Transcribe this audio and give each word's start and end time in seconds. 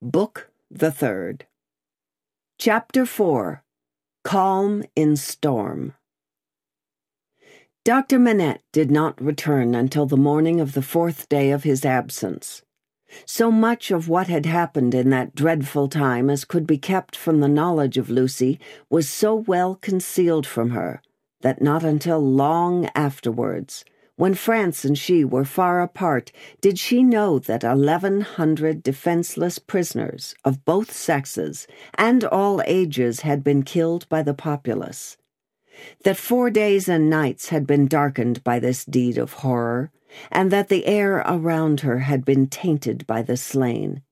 Book 0.00 0.52
the 0.70 0.92
Third. 0.92 1.46
Chapter 2.56 3.04
4 3.04 3.64
Calm 4.22 4.84
in 4.94 5.16
Storm. 5.16 5.94
Dr. 7.84 8.20
Manette 8.20 8.62
did 8.70 8.92
not 8.92 9.20
return 9.20 9.74
until 9.74 10.06
the 10.06 10.16
morning 10.16 10.60
of 10.60 10.74
the 10.74 10.82
fourth 10.82 11.28
day 11.28 11.50
of 11.50 11.64
his 11.64 11.84
absence. 11.84 12.62
So 13.26 13.50
much 13.50 13.90
of 13.90 14.08
what 14.08 14.28
had 14.28 14.46
happened 14.46 14.94
in 14.94 15.10
that 15.10 15.34
dreadful 15.34 15.88
time 15.88 16.30
as 16.30 16.44
could 16.44 16.64
be 16.64 16.78
kept 16.78 17.16
from 17.16 17.40
the 17.40 17.48
knowledge 17.48 17.98
of 17.98 18.08
Lucy 18.08 18.60
was 18.88 19.08
so 19.08 19.34
well 19.34 19.74
concealed 19.74 20.46
from 20.46 20.70
her 20.70 21.02
that 21.40 21.60
not 21.60 21.82
until 21.82 22.20
long 22.20 22.88
afterwards, 22.94 23.84
when 24.18 24.34
France 24.34 24.84
and 24.84 24.98
she 24.98 25.24
were 25.24 25.44
far 25.44 25.80
apart, 25.80 26.32
did 26.60 26.76
she 26.76 27.04
know 27.04 27.38
that 27.38 27.62
1,100 27.62 28.82
defenseless 28.82 29.60
prisoners 29.60 30.34
of 30.44 30.64
both 30.64 30.90
sexes 30.90 31.68
and 31.94 32.24
all 32.24 32.60
ages 32.66 33.20
had 33.20 33.44
been 33.44 33.62
killed 33.62 34.08
by 34.08 34.20
the 34.20 34.34
populace. 34.34 35.16
That 36.02 36.16
four 36.16 36.50
days 36.50 36.88
and 36.88 37.08
nights 37.08 37.50
had 37.50 37.64
been 37.64 37.86
darkened 37.86 38.42
by 38.42 38.58
this 38.58 38.84
deed 38.84 39.18
of 39.18 39.34
horror, 39.34 39.92
and 40.32 40.50
that 40.50 40.68
the 40.68 40.86
air 40.86 41.18
around 41.18 41.82
her 41.82 42.00
had 42.00 42.24
been 42.24 42.48
tainted 42.48 43.06
by 43.06 43.22
the 43.22 43.36
slain. 43.36 44.02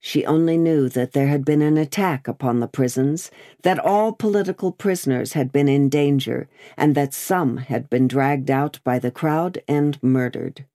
She 0.00 0.24
only 0.24 0.56
knew 0.56 0.88
that 0.90 1.12
there 1.12 1.28
had 1.28 1.44
been 1.44 1.62
an 1.62 1.76
attack 1.76 2.28
upon 2.28 2.60
the 2.60 2.68
prisons, 2.68 3.30
that 3.62 3.78
all 3.78 4.12
political 4.12 4.70
prisoners 4.70 5.32
had 5.32 5.50
been 5.50 5.68
in 5.68 5.88
danger, 5.88 6.48
and 6.76 6.94
that 6.94 7.14
some 7.14 7.56
had 7.56 7.90
been 7.90 8.06
dragged 8.06 8.50
out 8.50 8.78
by 8.84 8.98
the 8.98 9.10
crowd 9.10 9.58
and 9.66 10.00
murdered. 10.02 10.66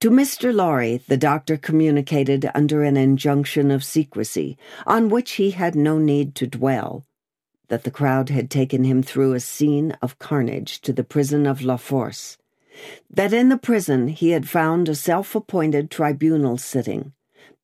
To 0.00 0.10
Mr. 0.10 0.54
Lorry, 0.54 0.98
the 0.98 1.16
doctor 1.16 1.56
communicated 1.56 2.48
under 2.54 2.84
an 2.84 2.96
injunction 2.96 3.72
of 3.72 3.82
secrecy, 3.82 4.56
on 4.86 5.08
which 5.08 5.32
he 5.32 5.50
had 5.50 5.74
no 5.74 5.98
need 5.98 6.36
to 6.36 6.46
dwell, 6.46 7.04
that 7.66 7.82
the 7.82 7.90
crowd 7.90 8.28
had 8.28 8.48
taken 8.48 8.84
him 8.84 9.02
through 9.02 9.32
a 9.32 9.40
scene 9.40 9.96
of 10.00 10.20
carnage 10.20 10.80
to 10.82 10.92
the 10.92 11.02
prison 11.02 11.46
of 11.46 11.62
La 11.62 11.76
Force, 11.76 12.38
that 13.10 13.32
in 13.32 13.48
the 13.48 13.58
prison 13.58 14.06
he 14.06 14.30
had 14.30 14.48
found 14.48 14.88
a 14.88 14.94
self 14.94 15.34
appointed 15.34 15.90
tribunal 15.90 16.56
sitting 16.56 17.12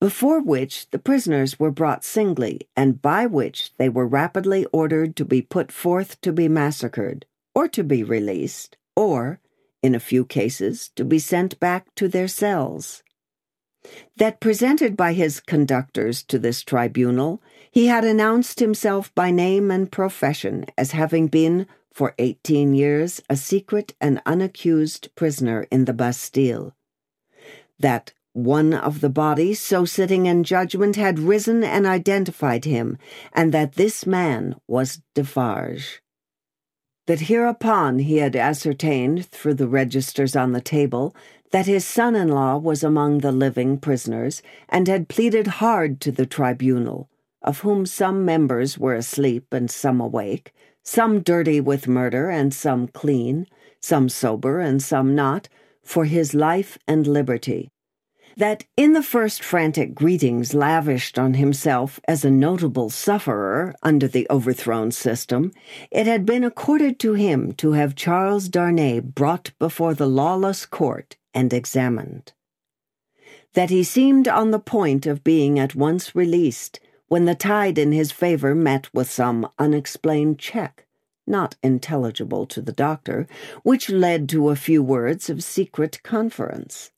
before 0.01 0.41
which 0.41 0.91
the 0.91 0.99
prisoners 0.99 1.59
were 1.59 1.71
brought 1.71 2.05
singly, 2.05 2.69
and 2.77 3.01
by 3.01 3.27
which 3.27 3.73
they 3.79 3.89
were 3.89 4.07
rapidly 4.07 4.67
ordered 4.73 5.17
to 5.17 5.25
be 5.25 5.41
put 5.41 5.73
forth 5.73 6.21
to 6.21 6.33
be 6.33 6.49
massacred, 6.49 7.25
or 7.55 7.69
to 7.69 7.83
be 7.83 8.03
released, 8.03 8.77
or, 8.97 9.41
in 9.83 9.95
a 9.95 10.01
few 10.01 10.25
cases, 10.25 10.91
to 10.97 11.05
be 11.05 11.19
sent 11.19 11.59
back 11.61 11.95
to 11.95 12.09
their 12.09 12.29
cells. 12.29 13.03
That 14.17 14.41
presented 14.41 14.97
by 14.97 15.13
his 15.13 15.41
conductors 15.41 16.23
to 16.25 16.39
this 16.39 16.63
tribunal, 16.63 17.43
he 17.71 17.87
had 17.87 18.05
announced 18.05 18.61
himself 18.61 19.15
by 19.15 19.31
name 19.31 19.71
and 19.71 19.93
profession 19.93 20.65
as 20.79 20.93
having 20.93 21.29
been, 21.29 21.67
for 21.93 22.15
eighteen 22.19 22.75
years, 22.75 23.23
a 23.29 23.37
secret 23.37 23.95
and 24.01 24.23
unaccused 24.25 25.15
prisoner 25.15 25.67
in 25.71 25.85
the 25.85 25.93
Bastille. 25.93 26.75
That 27.79 28.13
one 28.35 28.75
of 28.75 29.01
the 29.01 29.09
bodies, 29.09 29.61
so 29.61 29.85
sitting 29.85 30.27
in 30.27 30.43
judgment, 30.43 30.97
had 30.97 31.21
risen 31.21 31.63
and 31.63 31.87
identified 31.87 32.65
him, 32.65 32.99
and 33.33 33.55
that 33.55 33.75
this 33.75 34.07
man 34.07 34.57
was 34.67 35.01
Defarge. 35.15 36.03
That 37.07 37.21
hereupon 37.21 38.01
he 38.01 38.17
had 38.17 38.35
ascertained, 38.35 39.27
through 39.27 39.55
the 39.55 39.69
registers 39.69 40.35
on 40.35 40.51
the 40.51 40.61
table, 40.61 41.15
that 41.53 41.67
his 41.67 41.85
son 41.85 42.17
in 42.17 42.27
law 42.27 42.59
was 42.59 42.83
among 42.83 43.19
the 43.19 43.31
living 43.31 43.79
prisoners, 43.79 44.43
and 44.69 44.89
had 44.89 45.09
pleaded 45.09 45.47
hard 45.47 46.01
to 46.01 46.11
the 46.11 46.27
tribunal, 46.27 47.09
of 47.41 47.61
whom 47.61 47.87
some 47.87 48.25
members 48.25 48.77
were 48.77 48.97
asleep 48.97 49.53
and 49.53 49.71
some 49.71 50.01
awake, 50.01 50.53
some 50.83 51.21
dirty 51.21 51.61
with 51.61 51.87
murder 51.87 52.31
and 52.31 52.53
some 52.53 52.89
clean, 52.89 53.47
some 53.81 54.09
sober 54.09 54.59
and 54.59 54.83
some 54.83 55.15
not, 55.15 55.49
for 55.85 56.07
his 56.07 56.35
life 56.35 56.77
and 56.89 57.07
liberty 57.07 57.71
that 58.37 58.65
in 58.77 58.93
the 58.93 59.03
first 59.03 59.43
frantic 59.43 59.95
greetings 59.95 60.55
lavished 60.55 61.19
on 61.19 61.35
himself 61.35 62.01
as 62.09 62.25
a 62.25 62.31
notable 62.31 62.91
sufferer 62.91 63.75
under 63.83 64.09
the 64.09 64.27
overthrown 64.31 64.91
system, 64.91 65.53
it 65.91 66.07
had 66.07 66.27
been 66.27 66.43
accorded 66.43 66.99
to 66.99 67.15
him 67.15 67.53
to 67.53 67.73
have 67.73 67.95
Charles 67.95 68.49
Darnay 68.49 69.01
brought 69.01 69.53
before 69.59 69.95
the 69.95 70.09
lawless 70.09 70.67
court 70.67 71.17
and 71.33 71.53
examined. 71.53 72.33
That 73.55 73.71
he 73.71 73.85
seemed 73.85 74.27
on 74.27 74.51
the 74.51 74.59
point 74.59 75.07
of 75.07 75.23
being 75.23 75.59
at 75.59 75.77
once 75.77 76.15
released 76.15 76.81
when 77.07 77.27
the 77.27 77.37
tide 77.37 77.79
in 77.79 77.93
his 77.93 78.11
favor 78.11 78.55
met 78.55 78.93
with 78.93 79.09
some 79.09 79.49
unexplained 79.59 80.41
check, 80.41 80.87
not 81.27 81.55
intelligible 81.63 82.47
to 82.47 82.61
the 82.61 82.73
doctor, 82.73 83.29
which 83.63 83.91
led 83.91 84.29
to 84.31 84.49
a 84.49 84.57
few 84.57 84.83
words 84.83 85.31
of 85.31 85.45
secret 85.45 86.03
conference 86.03 86.91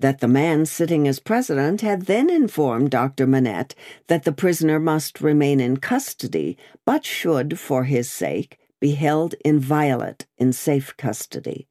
that 0.00 0.20
the 0.20 0.28
man 0.28 0.66
sitting 0.66 1.06
as 1.06 1.20
president 1.20 1.82
had 1.82 2.02
then 2.02 2.28
informed 2.28 2.90
Dr. 2.90 3.26
Manette 3.26 3.74
that 4.08 4.24
the 4.24 4.32
prisoner 4.32 4.80
must 4.80 5.20
remain 5.20 5.60
in 5.60 5.76
custody, 5.76 6.58
but 6.84 7.04
should, 7.04 7.58
for 7.58 7.84
his 7.84 8.10
sake, 8.10 8.58
be 8.80 8.92
held 8.92 9.34
inviolate 9.44 10.26
in 10.38 10.52
safe 10.52 10.96
custody. 10.96 11.68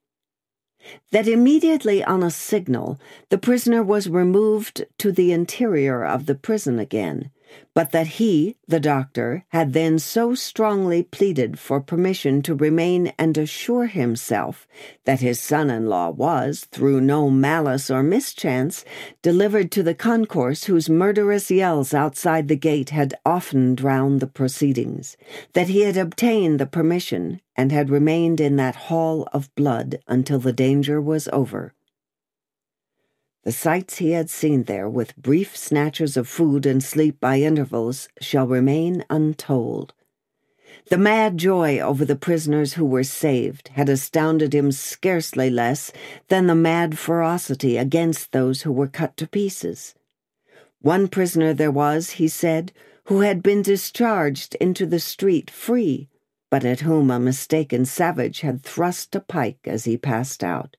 That 1.12 1.28
immediately 1.28 2.04
on 2.04 2.24
a 2.24 2.32
signal, 2.32 3.00
the 3.30 3.38
prisoner 3.38 3.84
was 3.84 4.08
removed 4.08 4.86
to 5.00 5.12
the 5.12 5.32
interior 5.32 6.06
of 6.06 6.26
the 6.26 6.36
prison 6.36 6.80
again, 6.80 7.32
but 7.74 7.92
that 7.92 8.08
he, 8.08 8.56
the 8.68 8.80
doctor, 8.80 9.46
had 9.50 9.74
then 9.74 9.98
so 9.98 10.36
strongly 10.36 11.04
pleaded 11.04 11.58
for 11.58 11.80
permission 11.80 12.42
to 12.42 12.54
remain 12.54 13.12
and 13.18 13.38
assure 13.38 13.88
himself 13.88 14.68
that 15.06 15.20
his 15.20 15.40
son 15.40 15.70
in 15.70 15.88
law 15.88 16.10
was, 16.10 16.68
through 16.72 17.02
no 17.02 17.30
malice 17.30 17.90
or 17.90 18.04
mischance, 18.04 18.84
delivered 19.22 19.72
to 19.72 19.84
the 19.84 19.94
concourse 19.96 20.66
whose 20.66 20.90
murderous 20.90 21.50
yells 21.50 21.94
outside 21.94 22.48
the 22.48 22.56
gate 22.56 22.90
had 22.90 23.14
often 23.26 23.76
drowned 23.76 24.20
the 24.20 24.28
proceedings, 24.28 25.18
that 25.54 25.70
he 25.70 25.82
had 25.82 25.98
obtained 25.98 26.60
the 26.60 26.66
permission 26.66 27.42
and 27.56 27.72
had 27.72 27.90
remained 27.90 28.40
in 28.40 28.56
that 28.56 28.76
hall 28.76 29.28
of 29.34 29.54
blood 29.56 30.00
until 30.08 30.40
the 30.40 30.54
danger 30.54 31.02
was 31.02 31.28
over. 31.34 31.74
The 33.44 33.52
sights 33.54 33.98
he 33.98 34.12
had 34.12 34.30
seen 34.30 34.64
there, 34.64 34.90
with 34.90 35.16
brief 35.16 35.56
snatches 35.56 36.18
of 36.18 36.28
food 36.28 36.66
and 36.66 36.84
sleep 36.84 37.20
by 37.20 37.40
intervals, 37.40 38.10
shall 38.20 38.46
remain 38.46 39.06
untold. 39.10 39.94
The 40.90 40.98
mad 40.98 41.38
joy 41.38 41.80
over 41.80 42.04
the 42.04 42.16
prisoners 42.16 42.74
who 42.74 42.86
were 42.86 43.04
saved 43.04 43.70
had 43.70 43.90
astounded 43.90 44.54
him 44.54 44.72
scarcely 44.72 45.50
less 45.50 45.92
than 46.28 46.48
the 46.48 46.56
mad 46.56 46.98
ferocity 46.98 47.78
against 47.78 48.32
those 48.32 48.64
who 48.64 48.72
were 48.72 48.88
cut 48.88 49.16
to 49.18 49.28
pieces. 49.28 49.96
One 50.82 51.08
prisoner 51.08 51.54
there 51.54 51.72
was, 51.72 52.12
he 52.12 52.28
said, 52.28 52.72
who 53.06 53.22
had 53.22 53.42
been 53.42 53.62
discharged 53.62 54.56
into 54.56 54.86
the 54.86 55.00
street 55.00 55.50
free, 55.50 56.10
but 56.50 56.66
at 56.66 56.82
whom 56.82 57.10
a 57.10 57.20
mistaken 57.20 57.86
savage 57.86 58.42
had 58.42 58.64
thrust 58.64 59.16
a 59.16 59.20
pike 59.20 59.60
as 59.66 59.86
he 59.86 59.98
passed 59.98 60.44
out. 60.44 60.76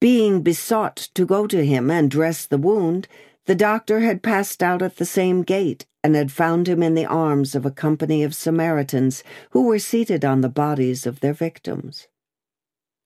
Being 0.00 0.42
besought 0.42 0.96
to 1.14 1.26
go 1.26 1.46
to 1.46 1.64
him 1.64 1.90
and 1.90 2.10
dress 2.10 2.46
the 2.46 2.58
wound, 2.58 3.08
the 3.46 3.54
doctor 3.54 4.00
had 4.00 4.22
passed 4.22 4.62
out 4.62 4.82
at 4.82 4.96
the 4.96 5.04
same 5.04 5.42
gate 5.42 5.86
and 6.02 6.14
had 6.14 6.32
found 6.32 6.68
him 6.68 6.82
in 6.82 6.94
the 6.94 7.06
arms 7.06 7.54
of 7.54 7.66
a 7.66 7.70
company 7.70 8.22
of 8.22 8.34
Samaritans 8.34 9.22
who 9.50 9.66
were 9.66 9.78
seated 9.78 10.24
on 10.24 10.40
the 10.40 10.48
bodies 10.48 11.06
of 11.06 11.20
their 11.20 11.32
victims. 11.32 12.08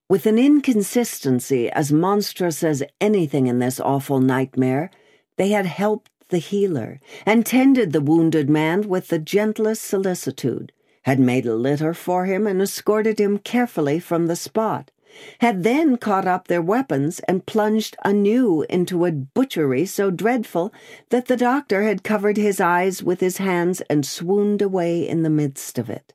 With 0.09 0.27
an 0.27 0.39
inconsistency 0.39 1.71
as 1.71 1.93
monstrous 1.93 2.63
as 2.63 2.83
anything 3.01 3.47
in 3.47 3.59
this 3.59 3.81
awful 3.81 4.21
nightmare, 4.21 4.91
they 5.37 5.49
had 5.49 5.67
helped 5.67 6.11
the 6.29 6.39
healer 6.39 7.01
and 7.27 7.45
tended 7.45 7.93
the 7.93 8.01
wounded 8.01 8.49
man 8.49 8.89
with 8.89 9.09
the 9.09 9.19
gentlest 9.19 9.83
solicitude, 9.83 10.73
had 11.03 11.19
made 11.19 11.47
a 11.47 11.57
litter 11.57 11.93
for 11.93 12.27
him 12.27 12.47
and 12.47 12.63
escorted 12.63 13.19
him 13.19 13.39
carefully 13.39 13.99
from 13.99 14.27
the 14.27 14.37
spot 14.37 14.92
had 15.41 15.63
then 15.63 15.97
caught 15.97 16.27
up 16.27 16.49
their 16.49 16.63
weapons 16.63 17.21
and 17.29 17.47
plunged 17.47 17.97
anew 18.05 18.63
into 18.69 19.05
a 19.05 19.13
butchery 19.13 19.85
so 19.85 20.11
dreadful 20.11 20.73
that 21.11 21.27
the 21.27 21.37
doctor 21.37 21.83
had 21.83 22.03
covered 22.03 22.37
his 22.37 22.61
eyes 22.61 23.03
with 23.03 23.21
his 23.21 23.39
hands 23.39 23.81
and 23.83 24.07
swooned 24.07 24.63
away 24.63 25.07
in 25.07 25.23
the 25.23 25.31
midst 25.31 25.79
of 25.79 25.91
it. 25.91 26.15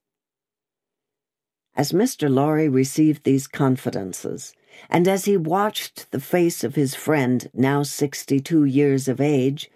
As 1.75 1.91
Mr. 1.91 2.29
Lorry 2.29 2.67
received 2.67 3.23
these 3.23 3.45
confidences, 3.45 4.53
and 4.89 5.07
as 5.07 5.25
he 5.25 5.37
watched 5.37 6.09
the 6.11 6.19
face 6.19 6.63
of 6.63 6.75
his 6.75 6.95
friend, 6.95 7.49
now 7.53 7.83
sixty 7.83 8.39
two 8.39 8.65
years 8.65 9.07
of 9.07 9.21
age, 9.21 9.69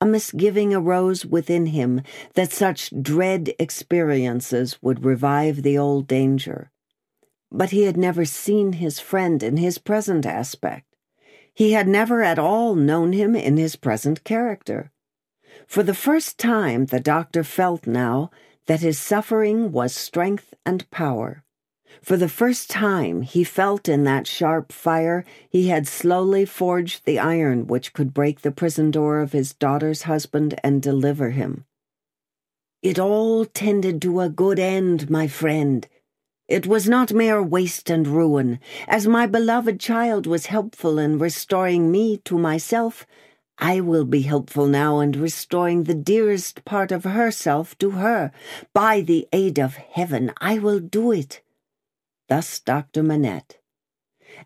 a 0.00 0.06
misgiving 0.06 0.74
arose 0.74 1.24
within 1.24 1.66
him 1.66 2.02
that 2.34 2.52
such 2.52 2.92
dread 3.02 3.54
experiences 3.58 4.76
would 4.82 5.04
revive 5.04 5.62
the 5.62 5.78
old 5.78 6.06
danger 6.06 6.70
but 7.50 7.70
he 7.70 7.82
had 7.82 7.96
never 7.96 8.24
seen 8.24 8.74
his 8.74 9.00
friend 9.00 9.42
in 9.42 9.56
his 9.56 9.78
present 9.78 10.26
aspect. 10.26 10.86
He 11.54 11.72
had 11.72 11.88
never 11.88 12.22
at 12.22 12.38
all 12.38 12.74
known 12.74 13.12
him 13.12 13.34
in 13.34 13.56
his 13.56 13.76
present 13.76 14.24
character. 14.24 14.92
For 15.66 15.82
the 15.82 15.94
first 15.94 16.38
time, 16.38 16.86
the 16.86 17.00
doctor 17.00 17.42
felt 17.42 17.86
now 17.86 18.30
that 18.66 18.80
his 18.80 18.98
suffering 18.98 19.72
was 19.72 19.94
strength 19.94 20.52
and 20.64 20.88
power. 20.90 21.44
For 22.02 22.16
the 22.16 22.28
first 22.28 22.68
time, 22.68 23.22
he 23.22 23.42
felt 23.42 23.88
in 23.88 24.04
that 24.04 24.26
sharp 24.26 24.70
fire 24.70 25.24
he 25.48 25.68
had 25.68 25.88
slowly 25.88 26.44
forged 26.44 27.04
the 27.04 27.18
iron 27.18 27.66
which 27.66 27.92
could 27.92 28.12
break 28.12 28.40
the 28.40 28.50
prison 28.50 28.90
door 28.90 29.20
of 29.20 29.32
his 29.32 29.54
daughter's 29.54 30.02
husband 30.02 30.58
and 30.62 30.82
deliver 30.82 31.30
him. 31.30 31.64
It 32.82 32.98
all 32.98 33.44
tended 33.44 34.02
to 34.02 34.20
a 34.20 34.28
good 34.28 34.58
end, 34.58 35.08
my 35.08 35.26
friend. 35.26 35.88
It 36.48 36.66
was 36.66 36.88
not 36.88 37.12
mere 37.12 37.42
waste 37.42 37.90
and 37.90 38.06
ruin. 38.06 38.60
As 38.86 39.08
my 39.08 39.26
beloved 39.26 39.80
child 39.80 40.26
was 40.26 40.46
helpful 40.46 40.98
in 40.98 41.18
restoring 41.18 41.90
me 41.90 42.18
to 42.18 42.38
myself, 42.38 43.04
I 43.58 43.80
will 43.80 44.04
be 44.04 44.22
helpful 44.22 44.66
now 44.66 45.00
in 45.00 45.12
restoring 45.12 45.84
the 45.84 45.94
dearest 45.94 46.64
part 46.64 46.92
of 46.92 47.04
herself 47.04 47.76
to 47.78 47.92
her. 47.92 48.30
By 48.72 49.00
the 49.00 49.26
aid 49.32 49.58
of 49.58 49.74
heaven, 49.74 50.32
I 50.40 50.58
will 50.58 50.78
do 50.78 51.10
it. 51.10 51.42
Thus 52.28 52.60
Dr. 52.60 53.02
Manette. 53.02 53.58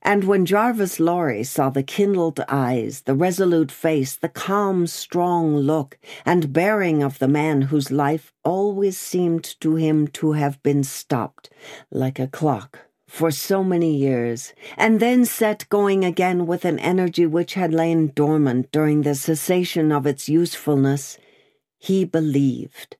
And 0.02 0.24
when 0.24 0.46
Jarvis 0.46 0.98
Lorry 0.98 1.44
saw 1.44 1.68
the 1.68 1.82
kindled 1.82 2.40
eyes, 2.48 3.02
the 3.02 3.14
resolute 3.14 3.70
face, 3.70 4.16
the 4.16 4.30
calm, 4.30 4.86
strong 4.86 5.56
look, 5.56 5.98
and 6.24 6.52
bearing 6.52 7.02
of 7.02 7.18
the 7.18 7.28
man 7.28 7.62
whose 7.62 7.90
life 7.90 8.32
always 8.42 8.96
seemed 8.98 9.60
to 9.60 9.74
him 9.76 10.08
to 10.08 10.32
have 10.32 10.62
been 10.62 10.84
stopped, 10.84 11.50
like 11.90 12.18
a 12.18 12.26
clock, 12.26 12.78
for 13.06 13.30
so 13.30 13.62
many 13.62 13.94
years, 13.94 14.54
and 14.76 15.00
then 15.00 15.26
set 15.26 15.68
going 15.68 16.04
again 16.04 16.46
with 16.46 16.64
an 16.64 16.78
energy 16.78 17.26
which 17.26 17.54
had 17.54 17.74
lain 17.74 18.12
dormant 18.14 18.72
during 18.72 19.02
the 19.02 19.14
cessation 19.14 19.92
of 19.92 20.06
its 20.06 20.28
usefulness, 20.28 21.18
he 21.78 22.04
believed. 22.04 22.96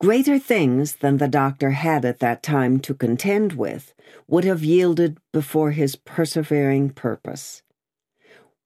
Greater 0.00 0.38
things 0.38 0.94
than 0.96 1.16
the 1.16 1.26
doctor 1.26 1.72
had 1.72 2.04
at 2.04 2.20
that 2.20 2.40
time 2.40 2.78
to 2.78 2.94
contend 2.94 3.54
with 3.54 3.94
would 4.28 4.44
have 4.44 4.62
yielded 4.62 5.18
before 5.32 5.72
his 5.72 5.96
persevering 5.96 6.90
purpose. 6.90 7.62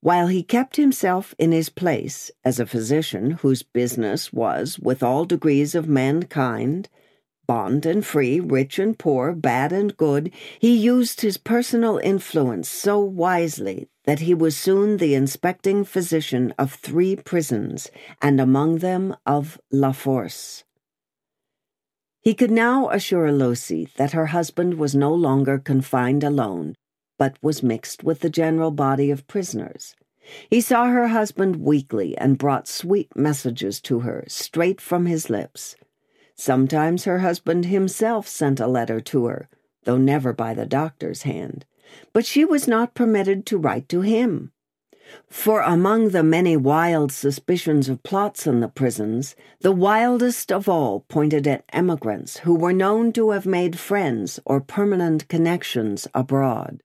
While 0.03 0.27
he 0.27 0.43
kept 0.43 0.77
himself 0.77 1.35
in 1.39 1.53
his 1.53 1.71
place 1.71 2.31
as 2.45 2.61
a 2.61 2.67
physician 2.67 3.31
whose 3.41 3.63
business 3.63 4.31
was, 4.31 4.79
with 4.79 5.03
all 5.03 5.25
degrees 5.25 5.75
of 5.75 5.89
mankind, 5.89 6.91
bond 7.47 7.87
and 7.87 8.05
free, 8.05 8.39
rich 8.39 8.79
and 8.79 8.99
poor, 8.99 9.33
bad 9.33 9.73
and 9.73 9.97
good, 9.97 10.31
he 10.59 10.77
used 10.77 11.23
his 11.23 11.39
personal 11.39 11.97
influence 11.97 12.69
so 12.69 12.99
wisely 12.99 13.89
that 14.05 14.21
he 14.21 14.35
was 14.35 14.55
soon 14.55 14.99
the 14.99 15.15
inspecting 15.15 15.83
physician 15.83 16.53
of 16.59 16.75
three 16.75 17.17
prisons, 17.17 17.91
and 18.21 18.39
among 18.39 18.79
them 18.79 19.17
of 19.25 19.59
La 19.71 19.93
Force. 19.93 20.65
He 22.23 22.35
could 22.35 22.53
now 22.53 22.89
assure 22.91 23.33
Lucy 23.33 23.89
that 23.97 24.13
her 24.13 24.27
husband 24.27 24.75
was 24.75 24.95
no 24.95 25.13
longer 25.13 25.59
confined 25.59 26.23
alone, 26.23 26.77
but 27.19 27.37
was 27.43 27.65
mixed 27.65 28.05
with 28.05 28.21
the 28.21 28.31
general 28.31 28.71
body 28.71 29.11
of 29.11 29.27
prisoners. 29.27 29.97
He 30.49 30.61
saw 30.61 30.87
her 30.87 31.09
husband 31.09 31.57
weekly 31.57 32.17
and 32.17 32.39
brought 32.39 32.69
sweet 32.69 33.09
messages 33.17 33.81
to 33.83 34.01
her 34.01 34.25
straight 34.29 34.81
from 34.81 35.07
his 35.07 35.31
lips. 35.31 35.75
Sometimes 36.37 37.05
her 37.05 37.19
husband 37.19 37.67
himself 37.67 38.29
sent 38.29 38.61
a 38.61 38.69
letter 38.69 39.01
to 39.01 39.27
her, 39.27 39.49
though 39.83 39.99
never 39.99 40.33
by 40.33 40.55
the 40.55 40.65
doctor's 40.65 41.23
hand, 41.23 41.67
but 42.13 42.25
she 42.25 42.45
was 42.45 42.69
not 42.69 42.95
permitted 42.95 43.45
to 43.47 43.59
write 43.59 43.89
to 43.89 44.03
him. 44.03 44.53
For 45.29 45.61
among 45.61 46.11
the 46.11 46.23
many 46.23 46.57
wild 46.57 47.11
suspicions 47.13 47.89
of 47.89 48.03
plots 48.03 48.47
in 48.47 48.61
the 48.61 48.69
prisons, 48.69 49.35
the 49.61 49.73
wildest 49.73 50.53
of 50.53 50.69
all 50.69 51.01
pointed 51.09 51.47
at 51.47 51.65
emigrants 51.73 52.39
who 52.39 52.55
were 52.55 52.73
known 52.73 53.13
to 53.15 53.31
have 53.31 53.47
made 53.47 53.79
friends 53.79 54.39
or 54.45 54.61
permanent 54.61 55.29
connections 55.29 56.07
abroad. 56.15 56.83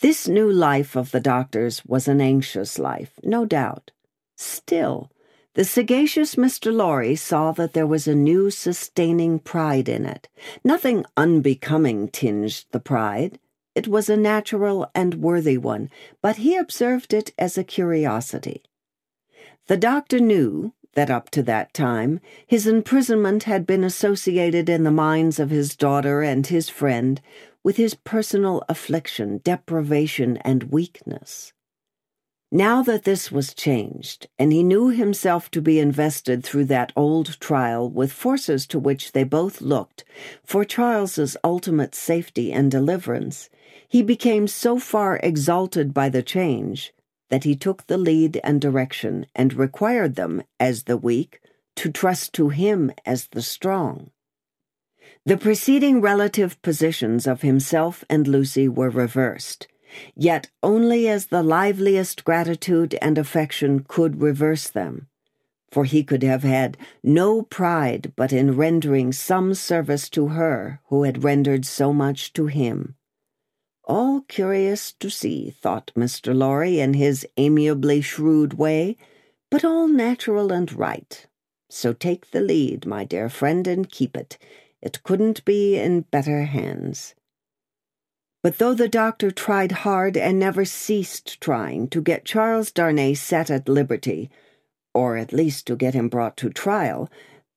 This 0.00 0.26
new 0.28 0.50
life 0.50 0.96
of 0.96 1.10
the 1.10 1.20
doctor's 1.20 1.84
was 1.84 2.08
an 2.08 2.20
anxious 2.20 2.78
life, 2.78 3.18
no 3.22 3.44
doubt. 3.44 3.90
Still, 4.36 5.10
the 5.54 5.64
sagacious 5.64 6.34
Mr. 6.34 6.70
Lorry 6.70 7.16
saw 7.16 7.52
that 7.52 7.72
there 7.72 7.86
was 7.86 8.06
a 8.06 8.14
new 8.14 8.50
sustaining 8.50 9.38
pride 9.38 9.88
in 9.88 10.04
it. 10.04 10.28
Nothing 10.62 11.04
unbecoming 11.16 12.08
tinged 12.08 12.66
the 12.72 12.80
pride. 12.80 13.38
It 13.76 13.86
was 13.86 14.08
a 14.08 14.16
natural 14.16 14.90
and 14.94 15.16
worthy 15.16 15.58
one, 15.58 15.90
but 16.22 16.36
he 16.36 16.56
observed 16.56 17.12
it 17.12 17.34
as 17.38 17.58
a 17.58 17.62
curiosity. 17.62 18.62
The 19.66 19.76
doctor 19.76 20.18
knew 20.18 20.72
that 20.94 21.10
up 21.10 21.28
to 21.32 21.42
that 21.42 21.74
time 21.74 22.20
his 22.46 22.66
imprisonment 22.66 23.42
had 23.42 23.66
been 23.66 23.84
associated 23.84 24.70
in 24.70 24.84
the 24.84 24.90
minds 24.90 25.38
of 25.38 25.50
his 25.50 25.76
daughter 25.76 26.22
and 26.22 26.46
his 26.46 26.70
friend 26.70 27.20
with 27.62 27.76
his 27.76 27.94
personal 27.94 28.64
affliction, 28.66 29.42
deprivation, 29.44 30.38
and 30.38 30.72
weakness. 30.72 31.52
Now 32.52 32.80
that 32.82 33.02
this 33.02 33.32
was 33.32 33.54
changed, 33.54 34.28
and 34.38 34.52
he 34.52 34.62
knew 34.62 34.88
himself 34.88 35.50
to 35.50 35.60
be 35.60 35.80
invested 35.80 36.44
through 36.44 36.66
that 36.66 36.92
old 36.94 37.40
trial 37.40 37.90
with 37.90 38.12
forces 38.12 38.68
to 38.68 38.78
which 38.78 39.12
they 39.12 39.24
both 39.24 39.60
looked 39.60 40.04
for 40.44 40.64
Charles's 40.64 41.36
ultimate 41.42 41.92
safety 41.92 42.52
and 42.52 42.70
deliverance, 42.70 43.50
he 43.88 44.00
became 44.00 44.46
so 44.46 44.78
far 44.78 45.18
exalted 45.24 45.92
by 45.92 46.08
the 46.08 46.22
change 46.22 46.92
that 47.30 47.42
he 47.42 47.56
took 47.56 47.88
the 47.88 47.98
lead 47.98 48.40
and 48.44 48.60
direction 48.60 49.26
and 49.34 49.54
required 49.54 50.14
them, 50.14 50.40
as 50.60 50.84
the 50.84 50.96
weak, 50.96 51.40
to 51.74 51.90
trust 51.90 52.32
to 52.34 52.50
him 52.50 52.92
as 53.04 53.26
the 53.26 53.42
strong. 53.42 54.10
The 55.24 55.36
preceding 55.36 56.00
relative 56.00 56.62
positions 56.62 57.26
of 57.26 57.42
himself 57.42 58.04
and 58.08 58.28
Lucy 58.28 58.68
were 58.68 58.90
reversed 58.90 59.66
yet 60.14 60.50
only 60.62 61.08
as 61.08 61.26
the 61.26 61.42
liveliest 61.42 62.24
gratitude 62.24 62.96
and 63.00 63.18
affection 63.18 63.84
could 63.86 64.20
reverse 64.20 64.68
them. 64.68 65.08
For 65.70 65.84
he 65.84 66.04
could 66.04 66.22
have 66.22 66.42
had 66.42 66.76
no 67.02 67.42
pride 67.42 68.12
but 68.16 68.32
in 68.32 68.56
rendering 68.56 69.12
some 69.12 69.54
service 69.54 70.08
to 70.10 70.28
her 70.28 70.80
who 70.86 71.02
had 71.02 71.24
rendered 71.24 71.64
so 71.66 71.92
much 71.92 72.32
to 72.34 72.46
him. 72.46 72.94
All 73.84 74.22
curious 74.22 74.92
to 74.94 75.10
see, 75.10 75.50
thought 75.50 75.92
Mr. 75.96 76.34
Lorry 76.34 76.80
in 76.80 76.94
his 76.94 77.26
amiably 77.36 78.00
shrewd 78.00 78.54
way, 78.54 78.96
but 79.50 79.64
all 79.64 79.86
natural 79.86 80.52
and 80.52 80.72
right. 80.72 81.26
So 81.68 81.92
take 81.92 82.30
the 82.30 82.40
lead, 82.40 82.86
my 82.86 83.04
dear 83.04 83.28
friend, 83.28 83.66
and 83.66 83.90
keep 83.90 84.16
it. 84.16 84.38
It 84.80 85.02
couldn't 85.02 85.44
be 85.44 85.76
in 85.76 86.02
better 86.02 86.44
hands. 86.44 87.15
But 88.46 88.58
though 88.58 88.74
the 88.74 88.86
doctor 88.86 89.32
tried 89.32 89.72
hard 89.82 90.16
and 90.16 90.38
never 90.38 90.64
ceased 90.64 91.40
trying 91.40 91.88
to 91.88 92.00
get 92.00 92.24
Charles 92.24 92.70
Darnay 92.70 93.14
set 93.14 93.50
at 93.50 93.68
liberty, 93.68 94.30
or 94.94 95.16
at 95.16 95.32
least 95.32 95.66
to 95.66 95.74
get 95.74 95.94
him 95.94 96.08
brought 96.08 96.36
to 96.36 96.50
trial, 96.50 97.10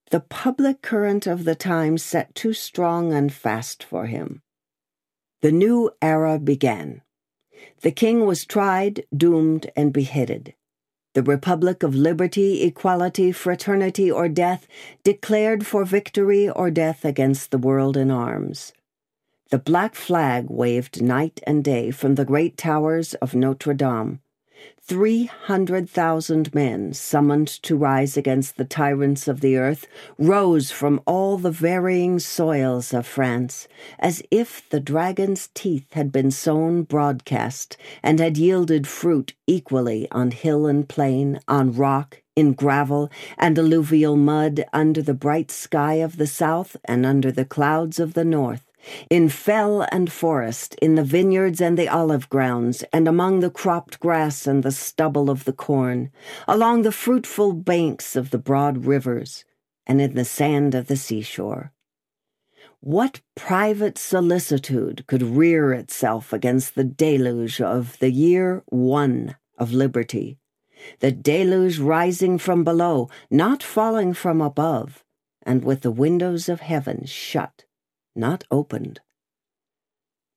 the 0.09 0.19
public 0.19 0.81
current 0.81 1.27
of 1.27 1.43
the 1.43 1.53
time 1.53 1.99
set 1.99 2.33
too 2.33 2.53
strong 2.53 3.13
and 3.13 3.31
fast 3.31 3.83
for 3.83 4.07
him. 4.07 4.41
The 5.43 5.51
new 5.51 5.91
era 6.01 6.39
began. 6.39 7.03
The 7.81 7.91
king 7.91 8.25
was 8.25 8.43
tried, 8.43 9.05
doomed, 9.15 9.69
and 9.75 9.93
beheaded. 9.93 10.55
The 11.13 11.21
Republic 11.21 11.83
of 11.83 11.93
Liberty, 11.93 12.63
Equality, 12.63 13.31
Fraternity, 13.31 14.09
or 14.09 14.27
Death 14.27 14.67
declared 15.03 15.67
for 15.67 15.85
victory 15.85 16.49
or 16.49 16.71
death 16.71 17.05
against 17.05 17.51
the 17.51 17.59
world 17.59 17.95
in 17.95 18.09
arms. 18.09 18.73
The 19.51 19.57
black 19.57 19.95
flag 19.95 20.45
waved 20.47 21.01
night 21.01 21.41
and 21.47 21.63
day 21.63 21.89
from 21.89 22.13
the 22.13 22.25
great 22.25 22.55
towers 22.55 23.15
of 23.15 23.33
Notre 23.33 23.73
Dame. 23.73 24.19
Three 24.79 25.25
hundred 25.25 25.89
thousand 25.89 26.53
men, 26.53 26.93
summoned 26.93 27.47
to 27.63 27.75
rise 27.75 28.15
against 28.15 28.57
the 28.57 28.65
tyrants 28.65 29.27
of 29.27 29.41
the 29.41 29.57
earth, 29.57 29.87
rose 30.19 30.69
from 30.69 31.01
all 31.07 31.39
the 31.39 31.49
varying 31.49 32.19
soils 32.19 32.93
of 32.93 33.07
France, 33.07 33.67
as 33.97 34.21
if 34.29 34.69
the 34.69 34.79
dragon's 34.79 35.49
teeth 35.55 35.93
had 35.93 36.11
been 36.11 36.29
sown 36.29 36.83
broadcast 36.83 37.75
and 38.03 38.19
had 38.19 38.37
yielded 38.37 38.87
fruit 38.87 39.33
equally 39.47 40.07
on 40.11 40.29
hill 40.29 40.67
and 40.67 40.87
plain, 40.87 41.39
on 41.47 41.73
rock, 41.73 42.21
in 42.35 42.53
gravel, 42.53 43.09
and 43.35 43.57
alluvial 43.57 44.15
mud, 44.15 44.63
under 44.73 45.01
the 45.01 45.15
bright 45.15 45.49
sky 45.49 45.95
of 45.95 46.17
the 46.17 46.27
south 46.27 46.77
and 46.85 47.03
under 47.03 47.31
the 47.31 47.45
clouds 47.45 47.99
of 47.99 48.13
the 48.13 48.25
north 48.25 48.68
in 49.09 49.29
fell 49.29 49.85
and 49.91 50.11
forest, 50.11 50.75
in 50.81 50.95
the 50.95 51.03
vineyards 51.03 51.61
and 51.61 51.77
the 51.77 51.87
olive 51.87 52.29
grounds, 52.29 52.83
and 52.93 53.07
among 53.07 53.39
the 53.39 53.49
cropped 53.49 53.99
grass 53.99 54.47
and 54.47 54.63
the 54.63 54.71
stubble 54.71 55.29
of 55.29 55.45
the 55.45 55.53
corn, 55.53 56.11
along 56.47 56.81
the 56.81 56.91
fruitful 56.91 57.53
banks 57.53 58.15
of 58.15 58.31
the 58.31 58.37
broad 58.37 58.85
rivers, 58.85 59.45
and 59.85 60.01
in 60.01 60.15
the 60.15 60.25
sand 60.25 60.75
of 60.75 60.87
the 60.87 60.97
seashore. 60.97 61.71
What 62.81 63.21
private 63.35 63.97
solicitude 63.97 65.05
could 65.07 65.21
rear 65.21 65.73
itself 65.73 66.31
against 66.31 66.75
the 66.75 66.83
deluge 66.83 67.59
of 67.59 67.99
the 67.99 68.11
year 68.11 68.63
one 68.67 69.35
of 69.57 69.73
liberty? 69.73 70.37
the 70.99 71.11
deluge 71.11 71.79
rising 71.79 72.37
from 72.37 72.63
below, 72.63 73.09
not 73.29 73.63
falling 73.63 74.13
from 74.13 74.41
above, 74.41 75.03
and 75.43 75.63
with 75.63 75.81
the 75.81 75.91
windows 75.91 76.49
of 76.49 76.61
heaven 76.61 77.05
shut, 77.05 77.65
not 78.19 78.43
opened. 78.51 78.99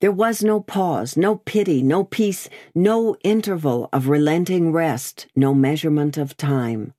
There 0.01 0.11
was 0.11 0.43
no 0.43 0.59
pause, 0.59 1.15
no 1.15 1.37
pity, 1.37 1.81
no 1.81 2.03
peace, 2.03 2.49
no 2.73 3.15
interval 3.23 3.87
of 3.93 4.09
relenting 4.09 4.71
rest, 4.71 5.27
no 5.35 5.53
measurement 5.53 6.17
of 6.17 6.35
time. 6.35 6.93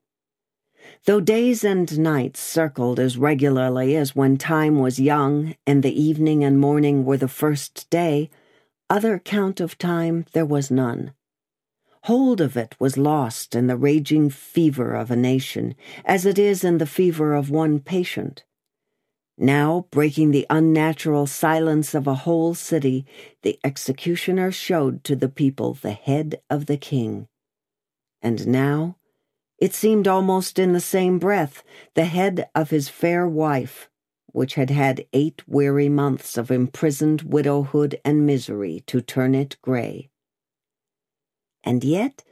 Though 1.05 1.21
days 1.21 1.65
and 1.65 1.99
nights 1.99 2.41
circled 2.41 2.99
as 2.99 3.19
regularly 3.19 3.95
as 3.97 4.17
when 4.17 4.37
time 4.39 4.79
was 4.79 4.99
young 5.01 5.55
and 5.67 5.83
the 5.83 6.03
evening 6.03 6.45
and 6.45 6.59
morning 6.59 7.05
were 7.05 7.19
the 7.19 7.29
first 7.29 7.91
day, 7.91 8.31
other 8.89 9.19
count 9.19 9.61
of 9.61 9.77
time 9.77 10.25
there 10.33 10.47
was 10.47 10.71
none. 10.71 11.13
Hold 12.05 12.41
of 12.41 12.57
it 12.57 12.75
was 12.79 12.99
lost 12.99 13.55
in 13.55 13.67
the 13.67 13.77
raging 13.77 14.31
fever 14.31 14.95
of 14.95 15.11
a 15.11 15.17
nation, 15.17 15.75
as 16.05 16.27
it 16.27 16.39
is 16.39 16.63
in 16.63 16.79
the 16.79 16.87
fever 16.87 17.35
of 17.35 17.51
one 17.51 17.81
patient. 17.81 18.45
Now, 19.37 19.87
breaking 19.91 20.31
the 20.31 20.47
unnatural 20.49 21.27
silence 21.27 21.95
of 21.95 22.07
a 22.07 22.15
whole 22.15 22.55
city, 22.55 23.05
the 23.43 23.59
executioner 23.65 24.53
showed 24.53 25.03
to 25.05 25.17
the 25.17 25.29
people 25.29 25.75
the 25.75 25.93
head 25.93 26.41
of 26.49 26.67
the 26.67 26.77
king. 26.77 27.27
And 28.23 28.47
now, 28.47 28.97
it 29.59 29.75
seemed 29.75 30.07
almost 30.07 30.59
in 30.59 30.73
the 30.73 30.81
same 30.81 31.19
breath, 31.19 31.65
the 31.95 32.05
head 32.05 32.49
of 32.55 32.71
his 32.71 32.89
fair 32.89 33.27
wife, 33.27 33.89
which 34.27 34.55
had 34.55 34.71
had 34.71 35.07
eight 35.13 35.43
weary 35.49 35.89
months 35.89 36.39
of 36.39 36.51
imprisoned 36.51 37.23
widowhood 37.23 38.01
and 38.05 38.27
misery 38.27 38.83
to 38.87 39.01
turn 39.01 39.35
it 39.35 39.57
gray. 39.63 40.11
And 41.65 41.83
yet, 41.83 42.23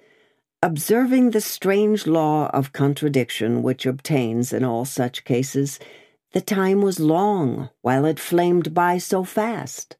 observing 0.62 1.30
the 1.30 1.40
strange 1.40 2.06
law 2.06 2.48
of 2.50 2.72
contradiction 2.72 3.62
which 3.62 3.86
obtains 3.86 4.52
in 4.52 4.62
all 4.62 4.84
such 4.84 5.24
cases, 5.24 5.80
the 6.32 6.40
time 6.40 6.80
was 6.80 6.98
long 6.98 7.68
while 7.82 8.04
it 8.04 8.18
flamed 8.18 8.72
by 8.72 8.98
so 8.98 9.22
fast. 9.24 9.96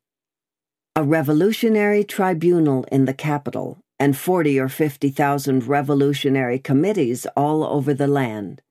A 0.96 1.02
revolutionary 1.02 2.04
tribunal 2.04 2.84
in 2.90 3.04
the 3.04 3.14
capital 3.14 3.78
and 3.98 4.16
forty 4.16 4.58
or 4.58 4.68
fifty 4.68 5.10
thousand 5.10 5.66
revolutionary 5.66 6.58
committees 6.58 7.26
all 7.36 7.64
over 7.64 7.94
the 7.94 8.06
land. 8.06 8.62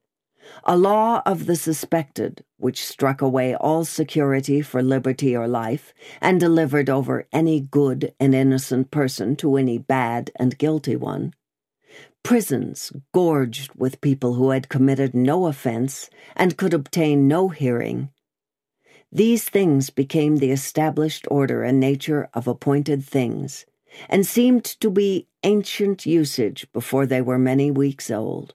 A 0.64 0.76
law 0.76 1.22
of 1.24 1.46
the 1.46 1.56
suspected, 1.56 2.44
which 2.58 2.84
struck 2.84 3.22
away 3.22 3.54
all 3.54 3.84
security 3.84 4.60
for 4.60 4.82
liberty 4.82 5.36
or 5.36 5.46
life, 5.46 5.94
and 6.20 6.40
delivered 6.40 6.90
over 6.90 7.26
any 7.32 7.60
good 7.60 8.12
and 8.18 8.34
innocent 8.34 8.90
person 8.90 9.36
to 9.36 9.56
any 9.56 9.78
bad 9.78 10.30
and 10.36 10.58
guilty 10.58 10.96
one 10.96 11.32
prisons 12.22 12.92
gorged 13.12 13.70
with 13.74 14.00
people 14.00 14.34
who 14.34 14.50
had 14.50 14.68
committed 14.68 15.14
no 15.14 15.46
offense 15.46 16.08
and 16.36 16.56
could 16.56 16.74
obtain 16.74 17.28
no 17.28 17.48
hearing. 17.48 18.10
These 19.10 19.48
things 19.48 19.90
became 19.90 20.36
the 20.36 20.50
established 20.50 21.26
order 21.30 21.62
and 21.62 21.78
nature 21.78 22.28
of 22.32 22.48
appointed 22.48 23.04
things, 23.04 23.66
and 24.08 24.26
seemed 24.26 24.64
to 24.64 24.90
be 24.90 25.28
ancient 25.42 26.06
usage 26.06 26.66
before 26.72 27.04
they 27.04 27.20
were 27.20 27.38
many 27.38 27.70
weeks 27.70 28.10
old. 28.10 28.54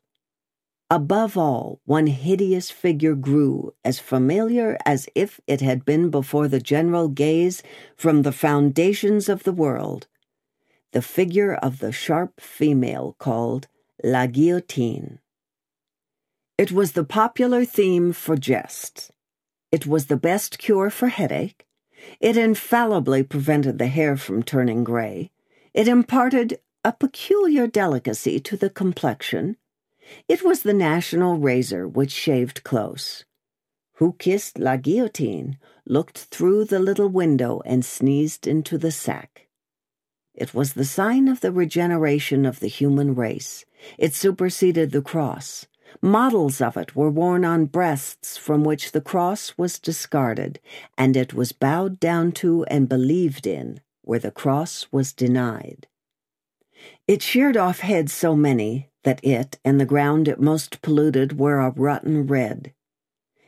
Above 0.89 1.38
all, 1.38 1.81
one 1.86 2.07
hideous 2.07 2.71
figure 2.71 3.13
grew 3.13 3.74
as 3.83 4.00
familiar 4.00 4.77
as 4.86 5.09
if 5.13 5.39
it 5.45 5.62
had 5.62 5.83
been 5.83 6.09
before 6.09 6.47
the 6.47 6.62
general 6.62 7.09
gaze 7.09 7.62
from 7.95 8.21
the 8.21 8.31
foundations 8.31 9.27
of 9.27 9.43
the 9.43 9.51
world 9.51 10.07
the 10.91 11.01
figure 11.01 11.53
of 11.53 11.79
the 11.79 11.91
sharp 11.91 12.39
female 12.39 13.15
called 13.20 13.67
La 14.03 14.25
Guillotine. 14.27 15.20
It 16.58 16.72
was 16.72 16.94
the 16.94 17.03
popular 17.03 17.65
theme 17.65 18.13
for 18.13 18.36
jests. 18.36 19.12
It 19.72 19.86
was 19.86 20.06
the 20.06 20.17
best 20.17 20.58
cure 20.58 20.89
for 20.89 21.08
headache. 21.08 21.67
It 22.20 22.38
infallibly 22.38 23.24
prevented 23.24 23.77
the 23.77 23.88
hair 23.88 24.17
from 24.17 24.44
turning 24.44 24.84
gray. 24.84 25.32
It 25.74 25.88
imparted 25.88 26.60
a 26.84 26.94
peculiar 26.94 27.67
delicacy 27.67 28.39
to 28.39 28.56
the 28.56 28.70
complexion. 28.70 29.58
It 30.29 30.44
was 30.44 30.62
the 30.62 30.74
national 30.74 31.38
razor 31.38 31.88
which 31.88 32.12
shaved 32.12 32.63
close. 32.63 33.25
Who 33.96 34.13
kissed 34.13 34.58
La 34.58 34.77
Guillotine 34.77 35.58
looked 35.86 36.17
through 36.32 36.65
the 36.65 36.79
little 36.79 37.10
window 37.10 37.62
and 37.65 37.84
sneezed 37.84 38.48
into 38.48 38.77
the 38.77 38.91
sack. 38.91 39.46
It 40.38 40.53
was 40.53 40.74
the 40.74 40.86
sign 40.86 41.27
of 41.27 41.41
the 41.41 41.51
regeneration 41.51 42.46
of 42.46 42.60
the 42.60 42.67
human 42.67 43.15
race. 43.15 43.65
It 43.98 44.13
superseded 44.13 44.91
the 44.91 45.01
cross. 45.01 45.65
Models 46.00 46.62
of 46.62 46.77
it 46.77 46.96
were 46.96 47.10
worn 47.10 47.44
on 47.44 47.65
breasts 47.65 48.38
from 48.38 48.63
which 48.63 48.91
the 48.91 49.01
cross 49.01 49.58
was 49.58 49.79
discarded, 49.79 50.60
and 50.96 51.17
it 51.17 51.34
was 51.34 51.53
bowed 51.53 52.00
down 52.00 52.34
to 52.34 52.63
and 52.65 52.88
believed 52.88 53.48
in 53.48 53.82
where 54.03 54.20
the 54.20 54.29
cross 54.29 54.88
was 54.91 55.12
denied. 55.12 55.88
It 57.08 57.24
sheared 57.24 57.58
off 57.58 57.79
heads 57.79 58.13
so 58.13 58.36
many 58.36 58.89
that 59.03 59.24
it 59.24 59.58
and 59.65 59.82
the 59.82 59.86
ground 59.86 60.27
it 60.27 60.39
most 60.39 60.84
polluted 60.84 61.39
were 61.39 61.60
a 61.60 61.72
rotten 61.72 62.27
red. 62.27 62.74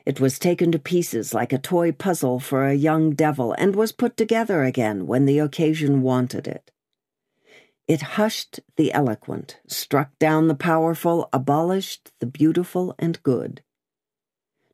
It 0.07 0.19
was 0.19 0.39
taken 0.39 0.71
to 0.71 0.79
pieces 0.79 1.35
like 1.35 1.53
a 1.53 1.59
toy 1.59 1.91
puzzle 1.91 2.39
for 2.39 2.65
a 2.65 2.73
young 2.73 3.11
devil 3.11 3.53
and 3.59 3.75
was 3.75 3.91
put 3.91 4.17
together 4.17 4.63
again 4.63 5.05
when 5.05 5.25
the 5.25 5.37
occasion 5.37 6.01
wanted 6.01 6.47
it. 6.47 6.71
It 7.89 8.03
hushed 8.03 8.59
the 8.75 8.93
eloquent, 8.93 9.59
struck 9.65 10.11
down 10.19 10.47
the 10.47 10.53
powerful, 10.53 11.27
abolished 11.33 12.11
the 12.19 12.27
beautiful 12.27 12.93
and 12.99 13.21
good. 13.23 13.63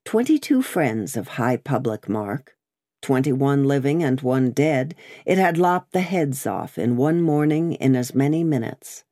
Twenty 0.03 0.37
two 0.37 0.61
friends 0.61 1.15
of 1.15 1.29
high 1.39 1.55
public 1.55 2.09
mark, 2.09 2.57
twenty 3.01 3.31
one 3.31 3.63
living 3.63 4.03
and 4.03 4.19
one 4.19 4.51
dead, 4.51 4.95
it 5.25 5.37
had 5.37 5.57
lopped 5.57 5.93
the 5.93 6.01
heads 6.01 6.45
off 6.45 6.77
in 6.77 6.97
one 6.97 7.21
morning 7.21 7.75
in 7.75 7.95
as 7.95 8.13
many 8.13 8.43
minutes. 8.43 9.05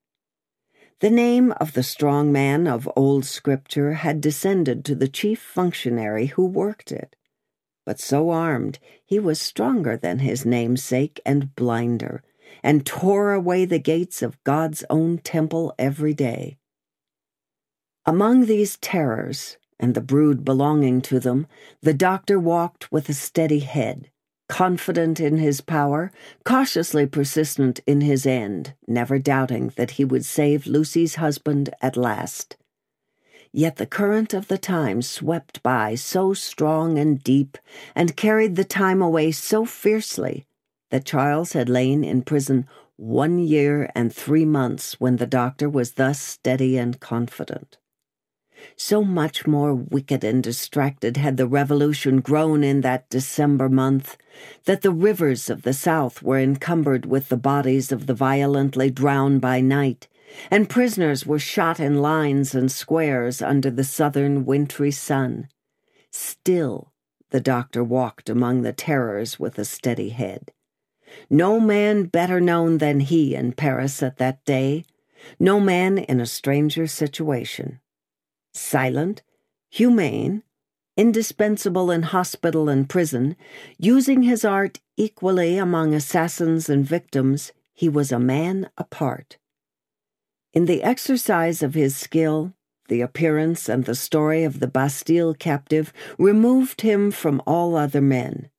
The 0.99 1.09
name 1.09 1.53
of 1.61 1.71
the 1.71 1.81
strong 1.81 2.29
man 2.29 2.67
of 2.67 2.91
old 2.97 3.23
Scripture 3.23 3.93
had 3.93 4.19
descended 4.19 4.83
to 4.83 4.95
the 4.95 5.07
chief 5.07 5.39
functionary 5.39 6.25
who 6.25 6.45
worked 6.45 6.91
it. 6.91 7.15
But 7.85 8.01
so 8.01 8.31
armed, 8.31 8.79
he 9.05 9.17
was 9.17 9.39
stronger 9.39 9.95
than 9.95 10.19
his 10.19 10.45
namesake 10.45 11.21
and 11.25 11.55
blinder 11.55 12.21
and 12.63 12.85
tore 12.85 13.33
away 13.33 13.65
the 13.65 13.79
gates 13.79 14.21
of 14.21 14.41
God's 14.43 14.83
own 14.89 15.17
temple 15.17 15.75
every 15.77 16.13
day. 16.13 16.57
Among 18.05 18.45
these 18.45 18.77
terrors, 18.77 19.57
and 19.79 19.95
the 19.95 20.01
brood 20.01 20.45
belonging 20.45 21.01
to 21.01 21.19
them, 21.19 21.45
the 21.81 21.93
doctor 21.93 22.39
walked 22.39 22.91
with 22.91 23.09
a 23.09 23.13
steady 23.13 23.59
head, 23.59 24.09
confident 24.47 25.19
in 25.19 25.37
his 25.37 25.61
power, 25.61 26.11
cautiously 26.45 27.05
persistent 27.05 27.79
in 27.85 28.01
his 28.01 28.25
end, 28.25 28.73
never 28.87 29.19
doubting 29.19 29.73
that 29.75 29.91
he 29.91 30.05
would 30.05 30.25
save 30.25 30.67
Lucy's 30.67 31.15
husband 31.15 31.69
at 31.81 31.97
last. 31.97 32.55
Yet 33.51 33.75
the 33.75 33.85
current 33.85 34.33
of 34.33 34.47
the 34.47 34.57
time 34.57 35.01
swept 35.01 35.61
by 35.61 35.95
so 35.95 36.33
strong 36.33 36.97
and 36.97 37.23
deep, 37.23 37.57
and 37.95 38.17
carried 38.17 38.55
the 38.55 38.63
time 38.63 39.01
away 39.01 39.31
so 39.31 39.63
fiercely, 39.63 40.45
that 40.93 41.05
Charles 41.05 41.53
had 41.53 41.69
lain 41.69 42.03
in 42.03 42.21
prison 42.21 42.67
one 42.97 43.39
year 43.39 43.89
and 43.95 44.13
three 44.13 44.45
months 44.45 44.99
when 44.99 45.15
the 45.15 45.25
doctor 45.25 45.67
was 45.67 45.93
thus 45.93 46.19
steady 46.19 46.77
and 46.77 46.99
confident. 46.99 47.79
So 48.75 49.03
much 49.03 49.47
more 49.47 49.73
wicked 49.73 50.23
and 50.23 50.43
distracted 50.43 51.17
had 51.17 51.37
the 51.37 51.47
revolution 51.47 52.21
grown 52.21 52.63
in 52.63 52.81
that 52.81 53.09
December 53.09 53.69
month 53.69 54.17
that 54.65 54.83
the 54.83 54.91
rivers 54.91 55.49
of 55.49 55.63
the 55.63 55.73
South 55.73 56.21
were 56.21 56.37
encumbered 56.37 57.07
with 57.07 57.29
the 57.29 57.37
bodies 57.37 57.91
of 57.91 58.05
the 58.05 58.13
violently 58.13 58.91
drowned 58.91 59.41
by 59.41 59.61
night, 59.61 60.07
and 60.51 60.69
prisoners 60.69 61.25
were 61.25 61.39
shot 61.39 61.79
in 61.79 62.03
lines 62.03 62.53
and 62.53 62.71
squares 62.71 63.41
under 63.41 63.71
the 63.71 63.83
southern 63.83 64.45
wintry 64.45 64.91
sun. 64.91 65.47
Still, 66.11 66.93
the 67.31 67.41
doctor 67.41 67.83
walked 67.83 68.29
among 68.29 68.61
the 68.61 68.73
terrors 68.73 69.39
with 69.39 69.57
a 69.57 69.65
steady 69.65 70.09
head. 70.09 70.51
No 71.29 71.59
man 71.59 72.05
better 72.05 72.39
known 72.39 72.77
than 72.77 72.99
he 72.99 73.35
in 73.35 73.53
Paris 73.53 74.01
at 74.03 74.17
that 74.17 74.43
day, 74.45 74.85
no 75.39 75.59
man 75.59 75.97
in 75.97 76.19
a 76.19 76.25
stranger 76.25 76.87
situation. 76.87 77.79
Silent, 78.53 79.23
humane, 79.69 80.43
indispensable 80.95 81.89
in 81.89 82.03
hospital 82.03 82.69
and 82.69 82.87
prison, 82.87 83.35
using 83.77 84.23
his 84.23 84.45
art 84.45 84.79
equally 84.97 85.57
among 85.57 85.93
assassins 85.93 86.69
and 86.69 86.85
victims, 86.85 87.51
he 87.73 87.89
was 87.89 88.11
a 88.11 88.19
man 88.19 88.69
apart. 88.77 89.37
In 90.53 90.65
the 90.65 90.83
exercise 90.83 91.63
of 91.63 91.73
his 91.73 91.95
skill, 91.95 92.53
the 92.89 93.01
appearance 93.01 93.67
and 93.67 93.85
the 93.85 93.95
story 93.95 94.43
of 94.43 94.59
the 94.59 94.67
Bastille 94.67 95.33
captive 95.33 95.91
removed 96.19 96.81
him 96.81 97.09
from 97.09 97.41
all 97.47 97.75
other 97.75 98.01
men. 98.01 98.49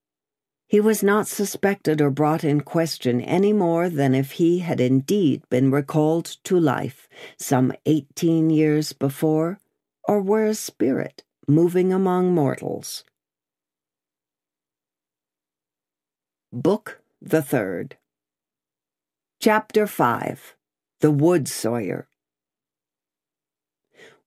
He 0.66 0.80
was 0.80 1.02
not 1.02 1.26
suspected 1.28 2.00
or 2.00 2.11
brought 2.11 2.42
in 2.42 2.62
question 2.62 3.21
any 3.21 3.52
more 3.52 3.88
than 3.88 4.14
if 4.14 4.33
he 4.33 4.61
had 4.61 4.80
indeed 4.80 5.42
been 5.50 5.71
recalled 5.71 6.25
to 6.44 6.59
life 6.59 7.09
some 7.38 7.73
eighteen 7.87 8.50
years 8.50 8.92
before, 8.92 9.61
or 10.04 10.21
were 10.21 10.47
a 10.47 10.54
spirit 10.54 11.23
moving 11.47 11.92
among 11.92 12.35
mortals. 12.35 13.04
Book 16.52 17.00
the 17.21 17.42
Third 17.42 17.97
Chapter 19.40 19.87
5 19.87 20.56
The 21.00 21.11
Wood 21.11 21.49
Sawyer 21.49 22.09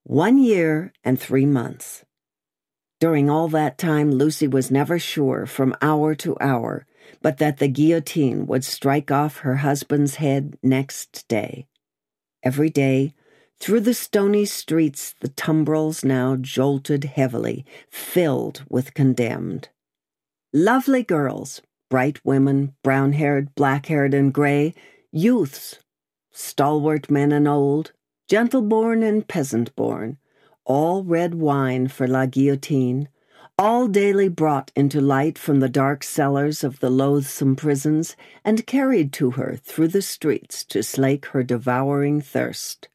One 0.04 0.38
year 0.38 0.94
and 1.04 1.20
three 1.20 1.46
months. 1.46 2.06
During 3.00 3.30
all 3.30 3.48
that 3.50 3.78
time, 3.78 4.12
Lucy 4.12 4.48
was 4.48 4.72
never 4.72 4.98
sure, 4.98 5.46
from 5.46 5.76
hour 5.82 6.16
to 6.16 6.36
hour, 6.42 6.88
but 7.22 7.38
that 7.38 7.58
the 7.58 7.68
guillotine 7.68 8.48
would 8.48 8.64
strike 8.64 9.12
off 9.12 9.38
her 9.40 9.58
husband's 9.58 10.16
head 10.16 10.58
next 10.64 11.28
day. 11.28 11.68
Every 12.44 12.70
day, 12.70 13.14
through 13.60 13.82
the 13.82 13.94
stony 13.94 14.46
streets, 14.46 15.16
the 15.20 15.30
tumbrils 15.30 16.04
now 16.04 16.36
jolted 16.36 17.04
heavily, 17.04 17.66
filled 17.90 18.64
with 18.70 18.94
condemned. 18.94 19.70
Lovely 20.54 21.04
girls, 21.04 21.62
bright 21.90 22.24
women, 22.24 22.74
brown 22.84 23.14
haired, 23.14 23.54
black 23.56 23.88
haired, 23.88 24.14
and 24.14 24.34
gray, 24.34 24.74
youths, 25.12 25.80
stalwart 26.32 27.10
men 27.12 27.32
and 27.32 27.48
old, 27.48 27.92
gentle 28.28 28.62
born 28.62 29.04
and 29.04 29.28
peasant 29.28 29.76
born, 29.76 30.18
all 30.68 31.02
red 31.02 31.34
wine 31.34 31.88
for 31.88 32.08
La 32.08 32.26
Guillotine, 32.26 33.08
all 33.58 33.88
daily 33.88 34.28
brought 34.28 34.70
into 34.76 35.00
light 35.00 35.38
from 35.38 35.62
the 35.62 35.70
dark 35.70 36.04
cellars 36.04 36.64
of 36.64 36.80
the 36.80 36.90
loathsome 36.90 37.56
prisons 37.56 38.16
and 38.44 38.68
carried 38.68 39.12
to 39.14 39.32
her 39.32 39.56
through 39.64 39.88
the 39.88 40.02
streets 40.02 40.66
to 40.66 40.84
slake 40.84 41.28
her 41.28 41.42
devouring 41.42 42.22
thirst. 42.22 42.90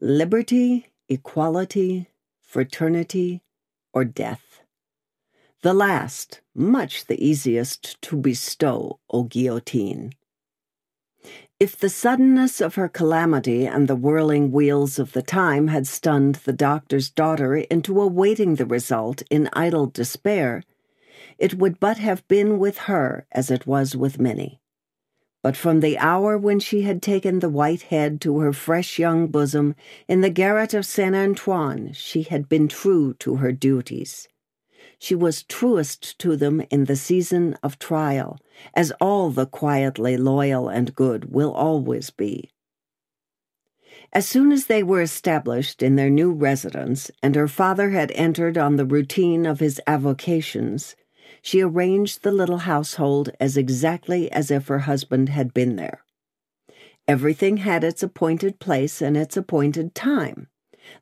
Liberty, 0.00 0.88
equality, 1.08 2.08
fraternity, 2.42 3.40
or 3.92 4.04
death. 4.04 4.60
The 5.62 5.72
last, 5.72 6.40
much 6.54 7.06
the 7.06 7.24
easiest 7.24 8.02
to 8.02 8.16
bestow, 8.16 8.98
O 9.08 9.22
guillotine. 9.22 10.12
If 11.60 11.78
the 11.78 11.88
suddenness 11.88 12.60
of 12.60 12.74
her 12.74 12.88
calamity 12.88 13.64
and 13.64 13.86
the 13.86 13.94
whirling 13.94 14.50
wheels 14.50 14.98
of 14.98 15.12
the 15.12 15.22
time 15.22 15.68
had 15.68 15.86
stunned 15.86 16.36
the 16.36 16.52
doctor's 16.52 17.10
daughter 17.10 17.54
into 17.54 18.00
awaiting 18.00 18.56
the 18.56 18.66
result 18.66 19.22
in 19.30 19.48
idle 19.52 19.86
despair, 19.86 20.64
it 21.38 21.54
would 21.54 21.78
but 21.78 21.98
have 21.98 22.26
been 22.26 22.58
with 22.58 22.78
her 22.78 23.26
as 23.30 23.52
it 23.52 23.68
was 23.68 23.94
with 23.94 24.18
many. 24.18 24.60
But 25.42 25.56
from 25.56 25.78
the 25.80 25.96
hour 25.98 26.36
when 26.36 26.58
she 26.58 26.82
had 26.82 27.00
taken 27.00 27.38
the 27.38 27.48
white 27.48 27.82
head 27.82 28.20
to 28.22 28.40
her 28.40 28.52
fresh 28.52 28.98
young 28.98 29.28
bosom 29.28 29.76
in 30.08 30.22
the 30.22 30.30
garret 30.30 30.74
of 30.74 30.84
Saint 30.84 31.14
Antoine, 31.14 31.92
she 31.92 32.22
had 32.22 32.48
been 32.48 32.66
true 32.66 33.14
to 33.20 33.36
her 33.36 33.52
duties 33.52 34.26
she 35.04 35.14
was 35.14 35.42
truest 35.42 36.18
to 36.18 36.34
them 36.34 36.62
in 36.70 36.86
the 36.86 36.96
season 36.96 37.54
of 37.62 37.78
trial, 37.78 38.38
as 38.72 38.90
all 39.02 39.28
the 39.28 39.44
quietly 39.44 40.16
loyal 40.16 40.70
and 40.70 40.94
good 40.94 41.30
will 41.30 41.52
always 41.52 42.08
be. 42.08 42.50
As 44.14 44.26
soon 44.26 44.50
as 44.50 44.64
they 44.64 44.82
were 44.82 45.02
established 45.02 45.82
in 45.82 45.96
their 45.96 46.08
new 46.08 46.32
residence 46.32 47.10
and 47.22 47.34
her 47.34 47.48
father 47.48 47.90
had 47.90 48.12
entered 48.12 48.56
on 48.56 48.76
the 48.76 48.86
routine 48.86 49.44
of 49.44 49.60
his 49.60 49.78
avocations, 49.86 50.96
she 51.42 51.60
arranged 51.60 52.22
the 52.22 52.32
little 52.32 52.64
household 52.64 53.28
as 53.38 53.58
exactly 53.58 54.32
as 54.32 54.50
if 54.50 54.68
her 54.68 54.80
husband 54.90 55.28
had 55.28 55.52
been 55.52 55.76
there. 55.76 56.02
Everything 57.06 57.58
had 57.58 57.84
its 57.84 58.02
appointed 58.02 58.58
place 58.58 59.02
and 59.02 59.18
its 59.18 59.36
appointed 59.36 59.94
time. 59.94 60.48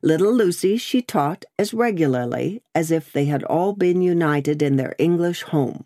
Little 0.01 0.33
Lucy 0.33 0.77
she 0.77 1.01
taught 1.01 1.45
as 1.57 1.73
regularly 1.73 2.61
as 2.73 2.91
if 2.91 3.11
they 3.11 3.25
had 3.25 3.43
all 3.43 3.73
been 3.73 4.01
united 4.01 4.61
in 4.61 4.75
their 4.75 4.95
English 4.97 5.43
home. 5.43 5.85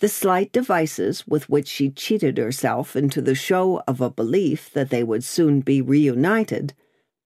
The 0.00 0.08
slight 0.08 0.52
devices 0.52 1.26
with 1.26 1.48
which 1.48 1.68
she 1.68 1.90
cheated 1.90 2.38
herself 2.38 2.96
into 2.96 3.20
the 3.20 3.34
show 3.34 3.82
of 3.86 4.00
a 4.00 4.10
belief 4.10 4.70
that 4.72 4.90
they 4.90 5.04
would 5.04 5.24
soon 5.24 5.60
be 5.60 5.80
reunited, 5.80 6.74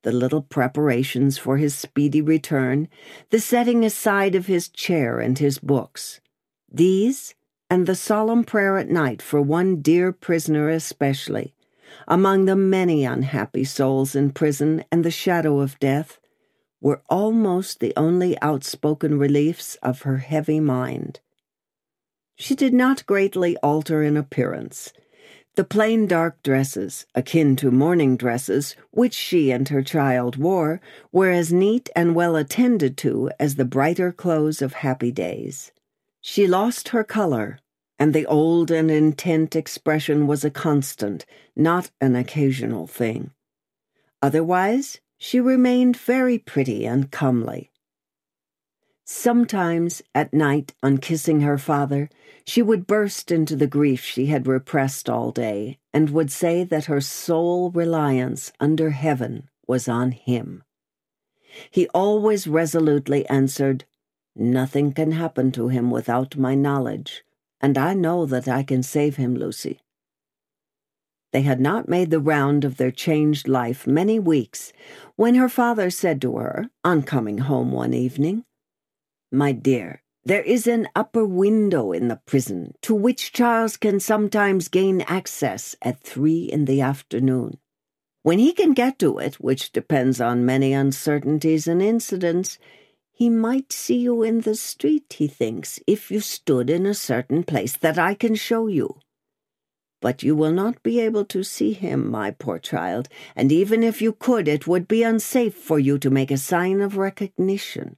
the 0.02 0.12
little 0.12 0.42
preparations 0.42 1.38
for 1.38 1.56
his 1.56 1.74
speedy 1.74 2.20
return, 2.20 2.88
the 3.30 3.40
setting 3.40 3.84
aside 3.84 4.34
of 4.34 4.46
his 4.46 4.68
chair 4.68 5.18
and 5.20 5.38
his 5.38 5.58
books, 5.58 6.20
these, 6.70 7.34
and 7.70 7.86
the 7.86 7.94
solemn 7.94 8.44
prayer 8.44 8.76
at 8.76 8.90
night 8.90 9.22
for 9.22 9.40
one 9.40 9.80
dear 9.80 10.12
prisoner 10.12 10.68
especially, 10.68 11.54
among 12.08 12.44
the 12.44 12.56
many 12.56 13.04
unhappy 13.04 13.64
souls 13.64 14.14
in 14.14 14.30
prison 14.30 14.84
and 14.90 15.04
the 15.04 15.10
shadow 15.10 15.60
of 15.60 15.78
death, 15.78 16.18
were 16.80 17.02
almost 17.08 17.80
the 17.80 17.92
only 17.96 18.40
outspoken 18.42 19.18
reliefs 19.18 19.76
of 19.82 20.02
her 20.02 20.18
heavy 20.18 20.60
mind. 20.60 21.20
She 22.36 22.54
did 22.54 22.74
not 22.74 23.06
greatly 23.06 23.56
alter 23.58 24.02
in 24.02 24.16
appearance. 24.16 24.92
The 25.54 25.64
plain 25.64 26.06
dark 26.06 26.42
dresses, 26.42 27.06
akin 27.14 27.56
to 27.56 27.70
mourning 27.70 28.16
dresses, 28.16 28.74
which 28.90 29.14
she 29.14 29.50
and 29.50 29.68
her 29.68 29.82
child 29.82 30.36
wore, 30.36 30.80
were 31.12 31.30
as 31.30 31.52
neat 31.52 31.90
and 31.94 32.14
well 32.14 32.36
attended 32.36 32.96
to 32.98 33.30
as 33.38 33.56
the 33.56 33.66
brighter 33.66 34.12
clothes 34.12 34.62
of 34.62 34.72
happy 34.72 35.12
days. 35.12 35.70
She 36.22 36.46
lost 36.46 36.88
her 36.88 37.04
color, 37.04 37.58
and 38.02 38.14
the 38.14 38.26
old 38.26 38.68
and 38.68 38.90
intent 38.90 39.54
expression 39.54 40.26
was 40.26 40.44
a 40.44 40.50
constant, 40.50 41.24
not 41.54 41.88
an 42.00 42.16
occasional 42.16 42.84
thing. 42.84 43.30
Otherwise, 44.20 44.98
she 45.18 45.38
remained 45.38 45.96
very 45.96 46.36
pretty 46.36 46.84
and 46.84 47.12
comely. 47.12 47.70
Sometimes, 49.04 50.02
at 50.16 50.34
night, 50.34 50.74
on 50.82 50.98
kissing 50.98 51.42
her 51.42 51.56
father, 51.56 52.10
she 52.44 52.60
would 52.60 52.88
burst 52.88 53.30
into 53.30 53.54
the 53.54 53.68
grief 53.68 54.02
she 54.02 54.26
had 54.26 54.48
repressed 54.48 55.08
all 55.08 55.30
day, 55.30 55.78
and 55.94 56.10
would 56.10 56.32
say 56.32 56.64
that 56.64 56.86
her 56.86 57.00
sole 57.00 57.70
reliance 57.70 58.52
under 58.58 58.90
heaven 58.90 59.48
was 59.68 59.86
on 59.86 60.10
him. 60.10 60.64
He 61.70 61.86
always 61.90 62.48
resolutely 62.48 63.24
answered, 63.28 63.84
Nothing 64.34 64.90
can 64.90 65.12
happen 65.12 65.52
to 65.52 65.68
him 65.68 65.92
without 65.92 66.36
my 66.36 66.56
knowledge 66.56 67.22
and 67.62 67.78
I 67.78 67.94
know 67.94 68.26
that 68.26 68.48
I 68.48 68.62
can 68.62 68.82
save 68.82 69.16
him, 69.16 69.36
Lucy. 69.36 69.80
They 71.32 71.42
had 71.42 71.60
not 71.60 71.88
made 71.88 72.10
the 72.10 72.20
round 72.20 72.64
of 72.64 72.76
their 72.76 72.90
changed 72.90 73.48
life 73.48 73.86
many 73.86 74.18
weeks 74.18 74.72
when 75.16 75.34
her 75.36 75.48
father 75.48 75.88
said 75.88 76.20
to 76.22 76.36
her, 76.36 76.68
on 76.84 77.02
coming 77.02 77.38
home 77.38 77.72
one 77.72 77.94
evening, 77.94 78.44
My 79.30 79.52
dear, 79.52 80.02
there 80.24 80.42
is 80.42 80.66
an 80.66 80.88
upper 80.94 81.24
window 81.24 81.92
in 81.92 82.08
the 82.08 82.20
prison 82.26 82.74
to 82.82 82.94
which 82.94 83.32
Charles 83.32 83.76
can 83.76 83.98
sometimes 83.98 84.68
gain 84.68 85.00
access 85.02 85.74
at 85.80 86.00
three 86.00 86.44
in 86.44 86.66
the 86.66 86.80
afternoon. 86.80 87.58
When 88.22 88.38
he 88.38 88.52
can 88.52 88.72
get 88.72 88.98
to 89.00 89.18
it, 89.18 89.40
which 89.40 89.72
depends 89.72 90.20
on 90.20 90.46
many 90.46 90.72
uncertainties 90.72 91.66
and 91.66 91.82
incidents, 91.82 92.58
he 93.22 93.30
might 93.30 93.72
see 93.72 93.98
you 93.98 94.24
in 94.24 94.40
the 94.40 94.56
street, 94.56 95.14
he 95.16 95.28
thinks, 95.28 95.78
if 95.86 96.10
you 96.10 96.18
stood 96.18 96.68
in 96.68 96.84
a 96.84 96.92
certain 96.92 97.44
place 97.44 97.76
that 97.76 97.96
I 97.96 98.14
can 98.14 98.34
show 98.34 98.66
you. 98.66 98.98
But 100.00 100.24
you 100.24 100.34
will 100.34 100.50
not 100.50 100.82
be 100.82 100.98
able 100.98 101.24
to 101.26 101.44
see 101.44 101.72
him, 101.72 102.10
my 102.10 102.32
poor 102.32 102.58
child, 102.58 103.08
and 103.36 103.52
even 103.52 103.84
if 103.84 104.02
you 104.02 104.12
could, 104.12 104.48
it 104.48 104.66
would 104.66 104.88
be 104.88 105.04
unsafe 105.04 105.54
for 105.54 105.78
you 105.78 105.98
to 106.00 106.10
make 106.10 106.32
a 106.32 106.36
sign 106.36 106.80
of 106.80 106.96
recognition. 106.96 107.94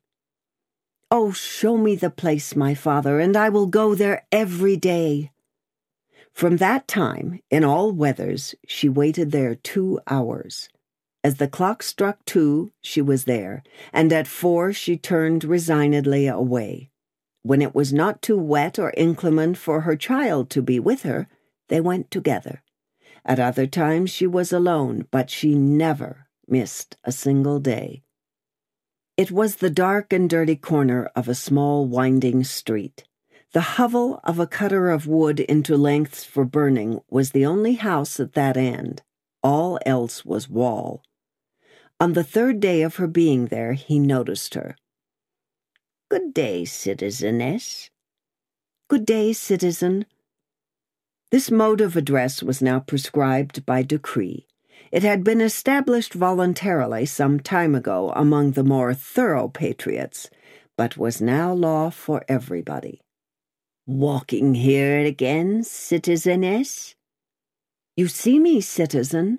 Oh, 1.11 1.33
show 1.33 1.79
me 1.79 1.97
the 1.97 2.11
place, 2.11 2.55
my 2.55 2.75
father, 2.75 3.19
and 3.19 3.35
I 3.35 3.49
will 3.49 3.67
go 3.67 3.95
there 3.95 4.27
every 4.31 4.77
day. 4.77 5.33
From 6.35 6.59
that 6.59 6.87
time, 6.87 7.41
in 7.51 7.65
all 7.65 7.93
weathers, 7.93 8.55
she 8.67 8.91
waited 8.91 9.33
there 9.33 9.55
two 9.55 10.01
hours. 10.07 10.69
As 11.25 11.37
the 11.37 11.49
clock 11.49 11.83
struck 11.83 12.23
two, 12.27 12.71
she 12.83 13.01
was 13.01 13.25
there, 13.25 13.63
and 13.95 14.13
at 14.13 14.27
four 14.27 14.75
she 14.75 14.99
turned 14.99 15.43
resignedly 15.43 16.27
away. 16.27 16.91
When 17.43 17.63
it 17.63 17.75
was 17.75 17.95
not 17.95 18.21
too 18.21 18.37
wet 18.37 18.79
or 18.79 18.93
inclement 18.95 19.57
for 19.57 19.81
her 19.81 19.97
child 19.97 20.51
to 20.51 20.61
be 20.61 20.79
with 20.79 21.03
her, 21.05 21.27
they 21.71 21.81
went 21.81 22.11
together. 22.11 22.63
At 23.25 23.41
other 23.41 23.67
times 23.67 24.11
she 24.11 24.27
was 24.27 24.53
alone, 24.53 25.07
but 25.11 25.31
she 25.31 25.55
never 25.55 26.29
missed 26.47 26.99
a 27.05 27.11
single 27.11 27.59
day. 27.59 28.03
It 29.17 29.31
was 29.31 29.57
the 29.57 29.71
dark 29.71 30.13
and 30.13 30.29
dirty 30.29 30.57
corner 30.57 31.11
of 31.17 31.27
a 31.27 31.35
small 31.35 31.87
winding 31.87 32.45
street. 32.45 33.05
The 33.55 33.79
hovel 33.79 34.21
of 34.25 34.39
a 34.39 34.47
cutter 34.47 34.91
of 34.91 35.07
wood 35.07 35.41
into 35.41 35.79
lengths 35.79 36.23
for 36.23 36.45
burning 36.45 37.01
was 37.09 37.31
the 37.31 37.47
only 37.47 37.75
house 37.75 38.21
at 38.21 38.35
that 38.35 38.59
end. 38.59 39.01
All 39.43 39.79
else 39.87 40.23
was 40.23 40.51
wall. 40.51 41.03
On 42.05 42.13
the 42.13 42.23
third 42.23 42.61
day 42.61 42.83
of 42.83 42.97
her 42.97 43.07
being 43.07 43.47
there, 43.47 43.73
he 43.73 43.99
noticed 43.99 44.53
her. 44.53 44.77
Good 46.11 46.35
day, 46.35 46.67
citizeness. 46.67 47.89
Good 48.91 49.07
day, 49.07 49.33
citizen. 49.33 50.05
This 51.31 51.51
mode 51.51 51.81
of 51.81 51.97
address 51.97 52.43
was 52.43 52.61
now 52.61 52.79
prescribed 52.79 53.65
by 53.65 53.81
decree. 53.81 54.47
It 54.93 55.03
had 55.03 55.25
been 55.25 55.41
established 55.41 56.13
voluntarily 56.13 57.07
some 57.07 57.41
time 57.41 57.75
ago 57.75 58.13
among 58.15 58.51
the 58.51 58.65
more 58.65 58.93
thorough 58.93 59.49
patriots, 59.49 60.29
but 60.77 60.99
was 60.99 61.23
now 61.23 61.55
law 61.55 61.89
for 61.89 62.23
everybody. 62.29 63.01
Walking 63.87 64.53
here 64.57 64.99
again, 64.99 65.63
citizeness? 65.63 66.97
You 67.97 68.09
see 68.09 68.39
me, 68.39 68.61
citizen. 68.61 69.39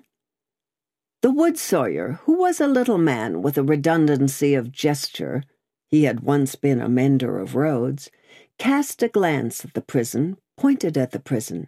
The 1.26 1.32
wood 1.32 1.58
sawyer, 1.58 2.20
who 2.22 2.38
was 2.38 2.60
a 2.60 2.68
little 2.68 2.98
man 2.98 3.42
with 3.42 3.58
a 3.58 3.64
redundancy 3.64 4.54
of 4.54 4.70
gesture, 4.70 5.42
he 5.88 6.04
had 6.04 6.20
once 6.20 6.54
been 6.54 6.80
a 6.80 6.88
mender 6.88 7.40
of 7.40 7.56
roads, 7.56 8.12
cast 8.60 9.02
a 9.02 9.08
glance 9.08 9.64
at 9.64 9.74
the 9.74 9.80
prison, 9.80 10.36
pointed 10.56 10.96
at 10.96 11.10
the 11.10 11.18
prison, 11.18 11.66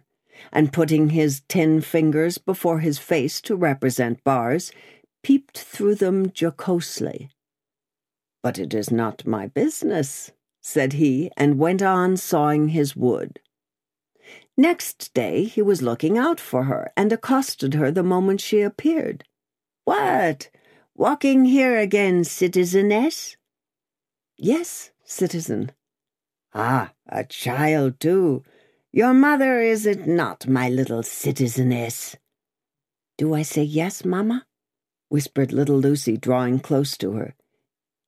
and 0.53 0.71
putting 0.71 1.09
his 1.09 1.41
ten 1.49 1.81
fingers 1.81 2.37
before 2.37 2.79
his 2.79 2.99
face 2.99 3.41
to 3.41 3.55
represent 3.57 4.23
bars, 4.23 4.71
peeped 5.23 5.59
through 5.59 5.95
them 5.95 6.31
jocosely. 6.31 7.29
But 8.41 8.59
it 8.59 8.73
is 8.73 8.91
not 8.91 9.27
my 9.27 9.47
business, 9.47 10.31
said 10.61 10.93
he, 10.93 11.31
and 11.35 11.59
went 11.59 11.81
on 11.81 12.15
sawing 12.15 12.69
his 12.69 12.95
wood. 12.95 13.41
Next 14.55 15.13
day 15.13 15.43
he 15.43 15.61
was 15.61 15.81
looking 15.81 16.17
out 16.17 16.39
for 16.39 16.63
her, 16.63 16.93
and 16.95 17.11
accosted 17.11 17.73
her 17.73 17.91
the 17.91 18.03
moment 18.03 18.39
she 18.39 18.61
appeared. 18.61 19.25
What? 19.89 20.51
Walking 20.93 21.45
here 21.45 21.79
again, 21.79 22.23
citizeness? 22.23 23.37
Yes, 24.37 24.91
citizen. 25.03 25.71
Ah, 26.53 26.91
a 27.07 27.23
child, 27.23 27.99
too. 27.99 28.43
Your 28.91 29.15
mother, 29.15 29.61
is 29.61 29.87
it 29.87 30.05
not, 30.05 30.47
my 30.47 30.69
little 30.69 31.01
citizeness? 31.01 32.15
Do 33.17 33.33
I 33.33 33.41
say 33.41 33.63
yes, 33.63 34.05
mamma? 34.05 34.45
whispered 35.09 35.51
little 35.51 35.79
Lucy, 35.79 36.17
drawing 36.17 36.59
close 36.59 36.95
to 36.97 37.13
her. 37.13 37.33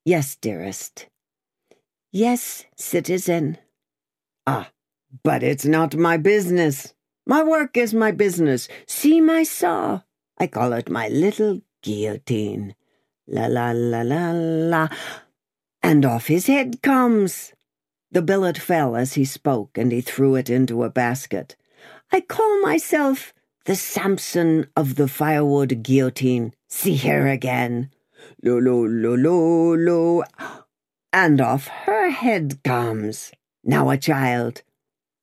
Yes, 0.05 0.35
dearest. 0.35 1.07
Yes, 2.11 2.63
citizen. 2.77 3.57
Ah, 4.45 4.69
but 5.23 5.41
it's 5.41 5.65
not 5.65 5.95
my 5.95 6.17
business. 6.17 6.93
My 7.25 7.41
work 7.41 7.75
is 7.75 7.91
my 7.91 8.11
business. 8.11 8.67
See 8.85 9.19
my 9.19 9.41
saw. 9.41 10.01
I 10.37 10.45
call 10.45 10.73
it 10.73 10.87
my 10.87 11.07
little 11.07 11.61
guillotine. 11.81 12.75
La 13.27 13.47
la 13.47 13.71
la 13.71 14.01
la 14.01 14.31
la. 14.31 14.87
And 15.81 16.05
off 16.05 16.27
his 16.27 16.47
head 16.47 16.81
comes. 16.81 17.53
The 18.11 18.21
billet 18.21 18.57
fell 18.57 18.95
as 18.95 19.13
he 19.13 19.25
spoke, 19.25 19.77
and 19.77 19.91
he 19.91 20.01
threw 20.01 20.35
it 20.35 20.49
into 20.49 20.83
a 20.83 20.89
basket. 20.89 21.55
I 22.11 22.21
call 22.21 22.61
myself 22.61 23.33
the 23.65 23.75
Samson 23.75 24.67
of 24.75 24.95
the 24.95 25.07
firewood 25.07 25.83
guillotine. 25.83 26.53
See 26.67 26.95
here 26.95 27.27
again. 27.27 27.91
Lo 28.43 28.57
lo 28.57 28.83
lo 28.83 29.15
lo 29.15 29.73
lo 29.75 30.23
and 31.13 31.41
off 31.41 31.67
her 31.67 32.09
head 32.09 32.63
comes. 32.63 33.31
Now 33.63 33.89
a 33.89 33.97
child. 33.97 34.63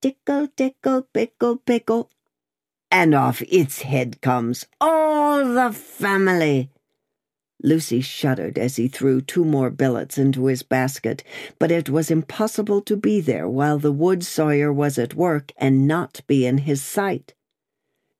Tickle, 0.00 0.48
tickle, 0.48 1.08
pickle, 1.12 1.56
pickle. 1.56 2.10
And 2.90 3.14
off 3.14 3.42
its 3.42 3.82
head 3.82 4.20
comes 4.20 4.66
all 4.80 5.44
the 5.44 5.72
family. 5.72 6.70
Lucy 7.62 8.00
shuddered 8.00 8.56
as 8.56 8.76
he 8.76 8.86
threw 8.86 9.20
two 9.20 9.44
more 9.44 9.70
billets 9.70 10.16
into 10.16 10.46
his 10.46 10.62
basket, 10.62 11.24
but 11.58 11.72
it 11.72 11.90
was 11.90 12.10
impossible 12.10 12.80
to 12.82 12.96
be 12.96 13.20
there 13.20 13.48
while 13.48 13.78
the 13.78 13.92
wood 13.92 14.24
sawyer 14.24 14.72
was 14.72 14.96
at 14.96 15.14
work 15.14 15.52
and 15.56 15.88
not 15.88 16.20
be 16.28 16.46
in 16.46 16.58
his 16.58 16.82
sight. 16.82 17.34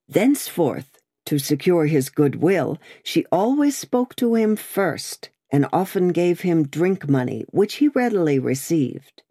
Thenceforth, 0.09 0.99
to 1.27 1.39
secure 1.39 1.87
his 1.87 2.09
good 2.09 2.37
will, 2.37 2.79
she 3.05 3.25
always 3.31 3.77
spoke 3.77 4.17
to 4.17 4.35
him 4.35 4.57
first 4.57 5.31
and 5.51 5.67
often 5.73 6.09
gave 6.09 6.41
him 6.41 6.67
drink 6.67 7.09
money, 7.09 7.45
which 7.51 7.77
he 7.77 7.89
readily 7.89 8.39
received. 8.39 9.23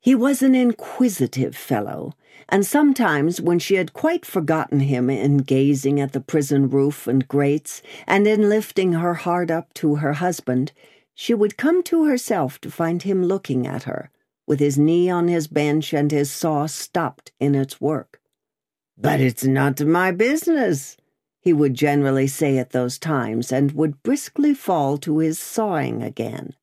He 0.00 0.14
was 0.14 0.42
an 0.42 0.54
inquisitive 0.54 1.56
fellow, 1.56 2.14
and 2.50 2.66
sometimes 2.66 3.40
when 3.40 3.58
she 3.58 3.76
had 3.76 3.92
quite 3.92 4.26
forgotten 4.26 4.80
him 4.80 5.08
in 5.08 5.38
gazing 5.38 6.00
at 6.00 6.12
the 6.12 6.20
prison 6.20 6.68
roof 6.68 7.06
and 7.06 7.28
grates, 7.28 7.80
and 8.06 8.26
in 8.26 8.48
lifting 8.48 8.94
her 8.94 9.14
heart 9.14 9.50
up 9.50 9.72
to 9.74 9.96
her 9.96 10.14
husband, 10.14 10.72
she 11.14 11.32
would 11.32 11.56
come 11.56 11.82
to 11.84 12.04
herself 12.06 12.60
to 12.60 12.70
find 12.70 13.02
him 13.02 13.24
looking 13.24 13.66
at 13.66 13.84
her, 13.84 14.10
with 14.46 14.58
his 14.58 14.78
knee 14.78 15.08
on 15.08 15.28
his 15.28 15.46
bench 15.46 15.92
and 15.92 16.10
his 16.10 16.30
saw 16.30 16.66
stopped 16.66 17.30
in 17.38 17.54
its 17.54 17.80
work. 17.80 18.20
But 18.98 19.20
it's 19.20 19.44
not 19.44 19.80
my 19.80 20.10
business, 20.10 20.96
he 21.40 21.52
would 21.52 21.74
generally 21.74 22.26
say 22.26 22.58
at 22.58 22.70
those 22.70 22.98
times, 22.98 23.52
and 23.52 23.72
would 23.72 24.02
briskly 24.02 24.54
fall 24.54 24.98
to 24.98 25.18
his 25.18 25.38
sawing 25.38 26.02
again. 26.02 26.54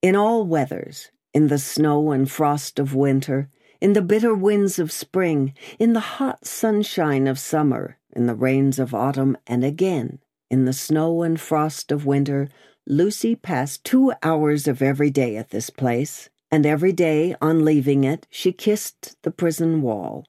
In 0.00 0.14
all 0.14 0.44
weathers, 0.44 1.10
in 1.34 1.48
the 1.48 1.58
snow 1.58 2.12
and 2.12 2.30
frost 2.30 2.78
of 2.78 2.94
winter, 2.94 3.50
in 3.80 3.92
the 3.92 4.02
bitter 4.02 4.34
winds 4.34 4.78
of 4.78 4.92
spring, 4.92 5.54
in 5.78 5.92
the 5.92 6.00
hot 6.00 6.46
sunshine 6.46 7.26
of 7.26 7.38
summer, 7.38 7.98
in 8.14 8.26
the 8.26 8.34
rains 8.34 8.78
of 8.78 8.94
autumn, 8.94 9.36
and 9.46 9.64
again, 9.64 10.18
in 10.50 10.64
the 10.64 10.72
snow 10.72 11.22
and 11.22 11.40
frost 11.40 11.92
of 11.92 12.06
winter, 12.06 12.48
Lucy 12.86 13.36
passed 13.36 13.84
two 13.84 14.12
hours 14.22 14.66
of 14.66 14.80
every 14.80 15.10
day 15.10 15.36
at 15.36 15.50
this 15.50 15.70
place, 15.70 16.30
and 16.50 16.64
every 16.64 16.92
day, 16.92 17.34
on 17.40 17.64
leaving 17.64 18.04
it, 18.04 18.26
she 18.30 18.52
kissed 18.52 19.16
the 19.22 19.30
prison 19.30 19.82
wall. 19.82 20.26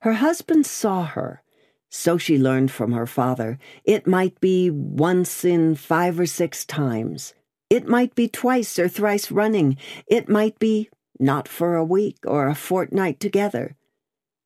Her 0.00 0.14
husband 0.14 0.66
saw 0.66 1.04
her 1.04 1.42
so 1.96 2.18
she 2.18 2.38
learned 2.38 2.70
from 2.70 2.92
her 2.92 3.06
father. 3.06 3.58
It 3.84 4.06
might 4.06 4.40
be 4.40 4.70
once 4.70 5.44
in 5.44 5.74
five 5.74 6.18
or 6.20 6.26
six 6.26 6.64
times. 6.64 7.34
It 7.70 7.88
might 7.88 8.14
be 8.14 8.28
twice 8.28 8.78
or 8.78 8.88
thrice 8.88 9.30
running. 9.30 9.76
It 10.06 10.28
might 10.28 10.58
be 10.58 10.90
not 11.18 11.48
for 11.48 11.74
a 11.74 11.84
week 11.84 12.18
or 12.26 12.48
a 12.48 12.54
fortnight 12.54 13.20
together. 13.20 13.76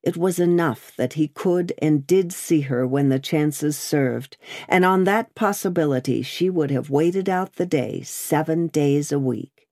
It 0.03 0.17
was 0.17 0.39
enough 0.39 0.93
that 0.97 1.13
he 1.13 1.27
could 1.27 1.73
and 1.79 2.07
did 2.07 2.33
see 2.33 2.61
her 2.61 2.87
when 2.87 3.09
the 3.09 3.19
chances 3.19 3.77
served, 3.77 4.37
and 4.67 4.83
on 4.83 5.03
that 5.03 5.35
possibility 5.35 6.21
she 6.23 6.49
would 6.49 6.71
have 6.71 6.89
waited 6.89 7.29
out 7.29 7.53
the 7.53 7.67
day 7.67 8.01
seven 8.01 8.67
days 8.67 9.11
a 9.11 9.19
week. 9.19 9.67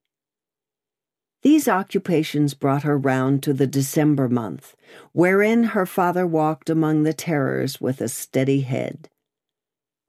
These 1.41 1.69
occupations 1.69 2.53
brought 2.53 2.83
her 2.83 2.97
round 2.97 3.43
to 3.43 3.53
the 3.53 3.67
December 3.67 4.27
month, 4.27 4.75
wherein 5.13 5.63
her 5.63 5.85
father 5.85 6.27
walked 6.27 6.69
among 6.69 7.03
the 7.03 7.13
terrors 7.13 7.79
with 7.79 8.01
a 8.01 8.09
steady 8.09 8.61
head. 8.61 9.09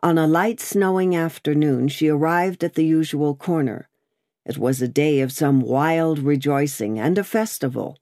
On 0.03 0.19
a 0.19 0.27
light 0.27 0.61
snowing 0.61 1.15
afternoon, 1.15 1.89
she 1.89 2.09
arrived 2.09 2.65
at 2.65 2.75
the 2.75 2.87
usual 2.87 3.35
corner. 3.35 3.90
It 4.45 4.59
was 4.59 4.81
a 4.81 4.89
day 4.89 5.21
of 5.21 5.33
some 5.33 5.61
wild 5.61 6.19
rejoicing 6.19 6.99
and 6.99 7.19
a 7.19 7.25
festival. 7.25 7.99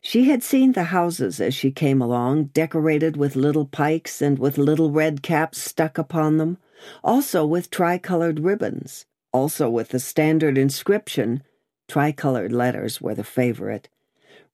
She 0.00 0.24
had 0.24 0.42
seen 0.42 0.72
the 0.72 0.84
houses 0.84 1.40
as 1.40 1.54
she 1.54 1.70
came 1.70 2.02
along, 2.02 2.46
decorated 2.46 3.16
with 3.16 3.36
little 3.36 3.66
pikes 3.66 4.20
and 4.20 4.38
with 4.38 4.58
little 4.58 4.90
red 4.90 5.22
caps 5.22 5.60
stuck 5.60 5.98
upon 5.98 6.36
them, 6.36 6.58
also 7.02 7.46
with 7.46 7.70
tricolored 7.70 8.40
ribbons, 8.40 9.06
also 9.32 9.70
with 9.70 9.88
the 9.88 10.00
standard 10.00 10.58
inscription, 10.58 11.42
Tricolored 11.88 12.52
letters 12.52 13.00
were 13.00 13.14
the 13.14 13.24
favorite. 13.24 13.88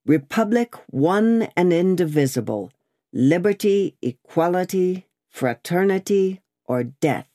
Republic 0.05 0.75
one 0.89 1.47
and 1.55 1.71
indivisible, 1.71 2.71
liberty, 3.13 3.95
equality, 4.01 5.07
fraternity, 5.29 6.41
or 6.65 6.83
death. 6.83 7.27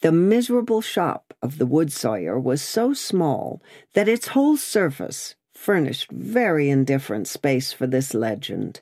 The 0.00 0.12
miserable 0.12 0.80
shop 0.80 1.25
of 1.42 1.58
the 1.58 1.66
wood 1.66 1.92
sawyer 1.92 2.38
was 2.38 2.62
so 2.62 2.92
small 2.92 3.62
that 3.94 4.08
its 4.08 4.28
whole 4.28 4.56
surface 4.56 5.34
furnished 5.54 6.10
very 6.10 6.68
indifferent 6.68 7.26
space 7.28 7.72
for 7.72 7.86
this 7.86 8.14
legend. 8.14 8.80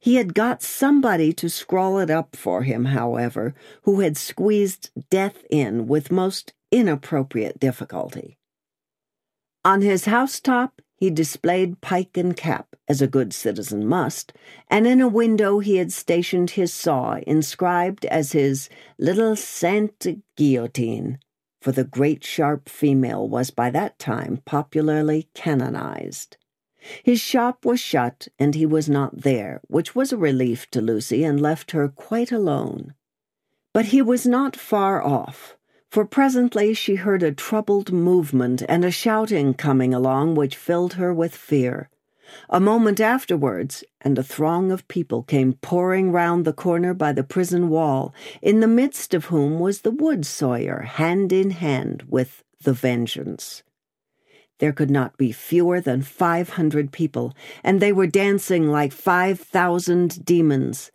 He 0.00 0.14
had 0.14 0.34
got 0.34 0.62
somebody 0.62 1.32
to 1.34 1.48
scrawl 1.48 1.98
it 1.98 2.10
up 2.10 2.36
for 2.36 2.62
him, 2.62 2.86
however, 2.86 3.54
who 3.82 4.00
had 4.00 4.16
squeezed 4.16 4.90
death 5.10 5.44
in 5.50 5.86
with 5.86 6.10
most 6.10 6.54
inappropriate 6.70 7.60
difficulty. 7.60 8.38
On 9.64 9.80
his 9.80 10.04
housetop, 10.04 10.80
he 10.96 11.10
displayed 11.10 11.80
pike 11.80 12.16
and 12.16 12.36
cap, 12.36 12.76
as 12.88 13.02
a 13.02 13.06
good 13.06 13.32
citizen 13.32 13.86
must, 13.86 14.32
and 14.68 14.86
in 14.86 15.00
a 15.00 15.08
window 15.08 15.58
he 15.58 15.76
had 15.76 15.92
stationed 15.92 16.50
his 16.50 16.72
saw, 16.72 17.18
inscribed 17.26 18.04
as 18.06 18.32
his 18.32 18.68
little 18.98 19.36
Sainte 19.36 20.22
Guillotine, 20.36 21.18
for 21.64 21.72
the 21.72 21.82
great 21.82 22.22
sharp 22.22 22.68
female 22.68 23.26
was 23.26 23.50
by 23.50 23.70
that 23.70 23.98
time 23.98 24.42
popularly 24.44 25.30
canonized. 25.32 26.36
His 27.02 27.22
shop 27.22 27.64
was 27.64 27.80
shut, 27.80 28.28
and 28.38 28.54
he 28.54 28.66
was 28.66 28.86
not 28.86 29.22
there, 29.22 29.62
which 29.68 29.94
was 29.94 30.12
a 30.12 30.18
relief 30.18 30.70
to 30.72 30.82
Lucy 30.82 31.24
and 31.24 31.40
left 31.40 31.70
her 31.70 31.88
quite 31.88 32.30
alone. 32.30 32.92
But 33.72 33.86
he 33.86 34.02
was 34.02 34.26
not 34.26 34.54
far 34.54 35.02
off 35.02 35.56
for 35.94 36.04
presently 36.04 36.74
she 36.74 36.96
heard 36.96 37.22
a 37.22 37.30
troubled 37.30 37.92
movement 37.92 38.64
and 38.68 38.84
a 38.84 38.90
shouting 38.90 39.54
coming 39.54 39.94
along 39.94 40.34
which 40.34 40.56
filled 40.56 40.94
her 40.94 41.14
with 41.14 41.32
fear. 41.32 41.88
A 42.48 42.60
moment 42.60 43.00
afterwards, 43.00 43.84
and 44.00 44.18
a 44.18 44.22
throng 44.22 44.70
of 44.70 44.88
people 44.88 45.22
came 45.22 45.54
pouring 45.54 46.12
round 46.12 46.44
the 46.44 46.52
corner 46.52 46.94
by 46.94 47.12
the 47.12 47.24
prison 47.24 47.68
wall, 47.68 48.14
in 48.40 48.60
the 48.60 48.66
midst 48.66 49.14
of 49.14 49.26
whom 49.26 49.58
was 49.58 49.80
the 49.80 49.90
wood 49.90 50.24
sawyer, 50.24 50.80
hand 50.80 51.32
in 51.32 51.50
hand 51.50 52.04
with 52.08 52.42
the 52.62 52.72
vengeance. 52.72 53.62
There 54.58 54.72
could 54.72 54.90
not 54.90 55.16
be 55.16 55.32
fewer 55.32 55.80
than 55.80 56.02
five 56.02 56.50
hundred 56.50 56.92
people, 56.92 57.34
and 57.62 57.80
they 57.80 57.92
were 57.92 58.06
dancing 58.06 58.68
like 58.68 58.92
five 58.92 59.40
thousand 59.40 60.24
demons. 60.24 60.90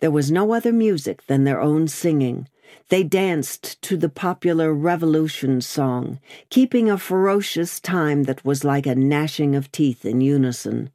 There 0.00 0.10
was 0.10 0.30
no 0.30 0.52
other 0.52 0.72
music 0.72 1.26
than 1.26 1.44
their 1.44 1.60
own 1.60 1.88
singing. 1.88 2.48
They 2.88 3.02
danced 3.02 3.80
to 3.82 3.96
the 3.96 4.08
popular 4.08 4.72
Revolution 4.72 5.60
song, 5.60 6.20
keeping 6.50 6.90
a 6.90 6.98
ferocious 6.98 7.80
time 7.80 8.24
that 8.24 8.44
was 8.44 8.64
like 8.64 8.86
a 8.86 8.94
gnashing 8.94 9.54
of 9.54 9.72
teeth 9.72 10.04
in 10.04 10.20
unison. 10.20 10.90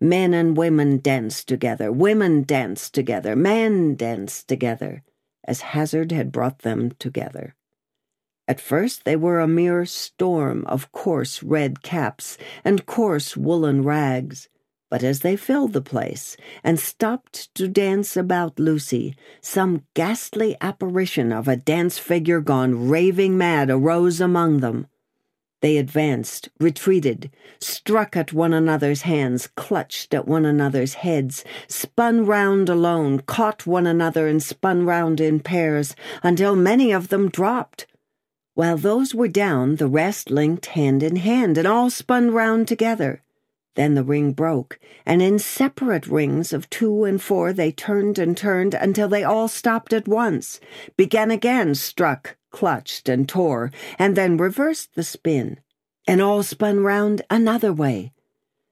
Men 0.00 0.34
and 0.34 0.56
women 0.56 0.98
danced 0.98 1.48
together, 1.48 1.92
women 1.92 2.42
danced 2.42 2.94
together, 2.94 3.36
men 3.36 3.94
danced 3.94 4.48
together, 4.48 5.02
as 5.44 5.60
hazard 5.60 6.12
had 6.12 6.32
brought 6.32 6.60
them 6.60 6.92
together. 6.98 7.54
At 8.48 8.60
first 8.60 9.04
they 9.04 9.16
were 9.16 9.40
a 9.40 9.48
mere 9.48 9.86
storm 9.86 10.64
of 10.66 10.92
coarse 10.92 11.42
red 11.42 11.82
caps 11.82 12.36
and 12.64 12.86
coarse 12.86 13.36
woolen 13.36 13.82
rags, 13.82 14.48
but 14.92 15.02
as 15.02 15.20
they 15.20 15.36
filled 15.36 15.72
the 15.72 15.80
place 15.80 16.36
and 16.62 16.78
stopped 16.78 17.54
to 17.54 17.66
dance 17.66 18.14
about 18.14 18.60
Lucy, 18.60 19.16
some 19.40 19.86
ghastly 19.94 20.54
apparition 20.60 21.32
of 21.32 21.48
a 21.48 21.56
dance 21.56 21.98
figure 21.98 22.42
gone 22.42 22.90
raving 22.90 23.38
mad 23.38 23.70
arose 23.70 24.20
among 24.20 24.60
them. 24.60 24.86
They 25.62 25.78
advanced, 25.78 26.50
retreated, 26.60 27.30
struck 27.58 28.18
at 28.18 28.34
one 28.34 28.52
another's 28.52 29.00
hands, 29.00 29.48
clutched 29.56 30.12
at 30.12 30.28
one 30.28 30.44
another's 30.44 30.92
heads, 30.92 31.42
spun 31.68 32.26
round 32.26 32.68
alone, 32.68 33.20
caught 33.20 33.66
one 33.66 33.86
another 33.86 34.26
and 34.28 34.42
spun 34.42 34.84
round 34.84 35.22
in 35.22 35.40
pairs, 35.40 35.96
until 36.22 36.54
many 36.54 36.92
of 36.92 37.08
them 37.08 37.30
dropped 37.30 37.86
while 38.54 38.76
those 38.76 39.14
were 39.14 39.28
down, 39.28 39.76
the 39.76 39.88
rest 39.88 40.30
linked 40.30 40.66
hand 40.66 41.02
in 41.02 41.16
hand 41.16 41.56
and 41.56 41.66
all 41.66 41.88
spun 41.88 42.30
round 42.30 42.68
together. 42.68 43.22
Then 43.74 43.94
the 43.94 44.04
ring 44.04 44.32
broke, 44.32 44.78
and 45.06 45.22
in 45.22 45.38
separate 45.38 46.06
rings 46.06 46.52
of 46.52 46.68
two 46.68 47.04
and 47.04 47.22
four 47.22 47.54
they 47.54 47.72
turned 47.72 48.18
and 48.18 48.36
turned 48.36 48.74
until 48.74 49.08
they 49.08 49.24
all 49.24 49.48
stopped 49.48 49.94
at 49.94 50.06
once, 50.06 50.60
began 50.96 51.30
again, 51.30 51.74
struck, 51.74 52.36
clutched, 52.50 53.08
and 53.08 53.26
tore, 53.26 53.70
and 53.98 54.14
then 54.14 54.36
reversed 54.36 54.94
the 54.94 55.02
spin, 55.02 55.58
and 56.06 56.20
all 56.20 56.42
spun 56.42 56.80
round 56.80 57.22
another 57.30 57.72
way. 57.72 58.12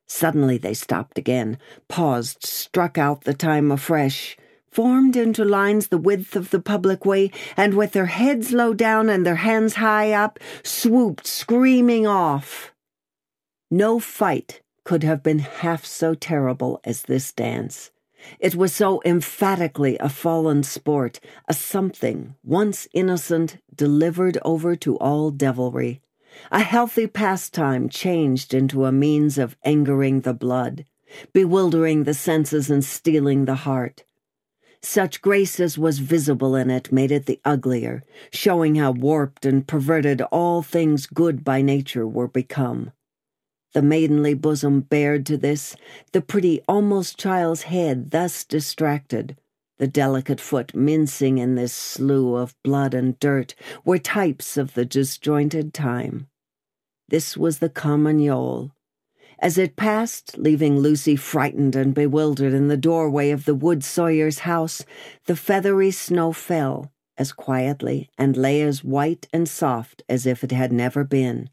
Suddenly 0.06 0.58
they 0.58 0.74
stopped 0.74 1.16
again, 1.16 1.56
paused, 1.88 2.44
struck 2.44 2.98
out 2.98 3.24
the 3.24 3.32
time 3.32 3.72
afresh, 3.72 4.36
formed 4.70 5.16
into 5.16 5.46
lines 5.46 5.88
the 5.88 5.98
width 5.98 6.36
of 6.36 6.50
the 6.50 6.60
public 6.60 7.06
way, 7.06 7.30
and 7.56 7.72
with 7.72 7.92
their 7.92 8.06
heads 8.06 8.52
low 8.52 8.74
down 8.74 9.08
and 9.08 9.24
their 9.24 9.36
hands 9.36 9.76
high 9.76 10.12
up, 10.12 10.38
swooped 10.62 11.26
screaming 11.26 12.06
off. 12.06 12.74
No 13.70 13.98
fight 13.98 14.60
could 14.84 15.02
have 15.02 15.22
been 15.22 15.40
half 15.40 15.84
so 15.84 16.14
terrible 16.14 16.80
as 16.84 17.02
this 17.02 17.32
dance. 17.32 17.90
It 18.38 18.54
was 18.54 18.74
so 18.74 19.00
emphatically 19.04 19.96
a 19.98 20.08
fallen 20.08 20.62
sport, 20.62 21.20
a 21.48 21.54
something, 21.54 22.34
once 22.44 22.86
innocent, 22.92 23.58
delivered 23.74 24.38
over 24.44 24.76
to 24.76 24.96
all 24.98 25.30
devilry. 25.30 26.02
A 26.52 26.60
healthy 26.60 27.06
pastime 27.06 27.88
changed 27.88 28.54
into 28.54 28.84
a 28.84 28.92
means 28.92 29.38
of 29.38 29.56
angering 29.64 30.20
the 30.20 30.34
blood, 30.34 30.84
bewildering 31.32 32.04
the 32.04 32.14
senses 32.14 32.70
and 32.70 32.84
stealing 32.84 33.46
the 33.46 33.56
heart. 33.66 34.04
Such 34.82 35.20
grace 35.20 35.60
as 35.60 35.76
was 35.76 35.98
visible 35.98 36.54
in 36.54 36.70
it 36.70 36.90
made 36.90 37.10
it 37.10 37.26
the 37.26 37.40
uglier, 37.44 38.02
showing 38.32 38.76
how 38.76 38.92
warped 38.92 39.44
and 39.44 39.66
perverted 39.66 40.22
all 40.32 40.62
things 40.62 41.06
good 41.06 41.44
by 41.44 41.60
nature 41.60 42.06
were 42.06 42.28
become. 42.28 42.92
The 43.72 43.82
maidenly 43.82 44.34
bosom 44.34 44.80
bared 44.80 45.24
to 45.26 45.36
this, 45.36 45.76
the 46.12 46.20
pretty, 46.20 46.60
almost 46.68 47.18
child's 47.18 47.62
head 47.62 48.10
thus 48.10 48.44
distracted, 48.44 49.36
the 49.78 49.86
delicate 49.86 50.40
foot 50.40 50.74
mincing 50.74 51.38
in 51.38 51.54
this 51.54 51.72
slough 51.72 52.40
of 52.40 52.62
blood 52.62 52.94
and 52.94 53.18
dirt, 53.20 53.54
were 53.84 53.98
types 53.98 54.56
of 54.56 54.74
the 54.74 54.84
disjointed 54.84 55.72
time. 55.72 56.26
This 57.08 57.36
was 57.36 57.58
the 57.58 57.70
carmagnole, 57.70 58.72
as 59.42 59.56
it 59.56 59.74
passed, 59.74 60.36
leaving 60.36 60.80
Lucy 60.80 61.16
frightened 61.16 61.74
and 61.74 61.94
bewildered 61.94 62.52
in 62.52 62.68
the 62.68 62.76
doorway 62.76 63.30
of 63.30 63.46
the 63.46 63.54
wood 63.54 63.82
sawyer's 63.82 64.40
house, 64.40 64.84
the 65.24 65.34
feathery 65.34 65.90
snow 65.90 66.32
fell 66.32 66.92
as 67.16 67.32
quietly 67.32 68.10
and 68.18 68.36
lay 68.36 68.60
as 68.60 68.84
white 68.84 69.28
and 69.32 69.48
soft 69.48 70.02
as 70.10 70.26
if 70.26 70.44
it 70.44 70.52
had 70.52 70.72
never 70.72 71.04
been. 71.04 71.48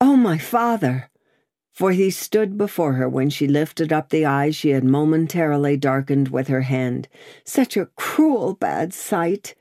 Oh, 0.00 0.16
my 0.16 0.38
father! 0.38 1.10
For 1.72 1.92
he 1.92 2.10
stood 2.10 2.56
before 2.56 2.94
her 2.94 3.08
when 3.08 3.30
she 3.30 3.46
lifted 3.46 3.92
up 3.92 4.08
the 4.08 4.24
eyes 4.26 4.56
she 4.56 4.70
had 4.70 4.84
momentarily 4.84 5.76
darkened 5.76 6.28
with 6.28 6.48
her 6.48 6.62
hand. 6.62 7.08
Such 7.44 7.76
a 7.76 7.86
cruel 7.96 8.54
bad 8.54 8.92
sight! 8.92 9.54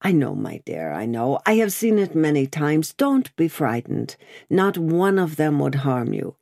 I 0.00 0.12
know, 0.12 0.34
my 0.34 0.60
dear, 0.64 0.92
I 0.92 1.06
know. 1.06 1.38
I 1.46 1.54
have 1.54 1.72
seen 1.72 1.98
it 1.98 2.14
many 2.14 2.46
times. 2.46 2.92
Don't 2.92 3.34
be 3.36 3.48
frightened. 3.48 4.16
Not 4.50 4.76
one 4.76 5.18
of 5.18 5.36
them 5.36 5.58
would 5.60 5.76
harm 5.76 6.12
you. 6.12 6.36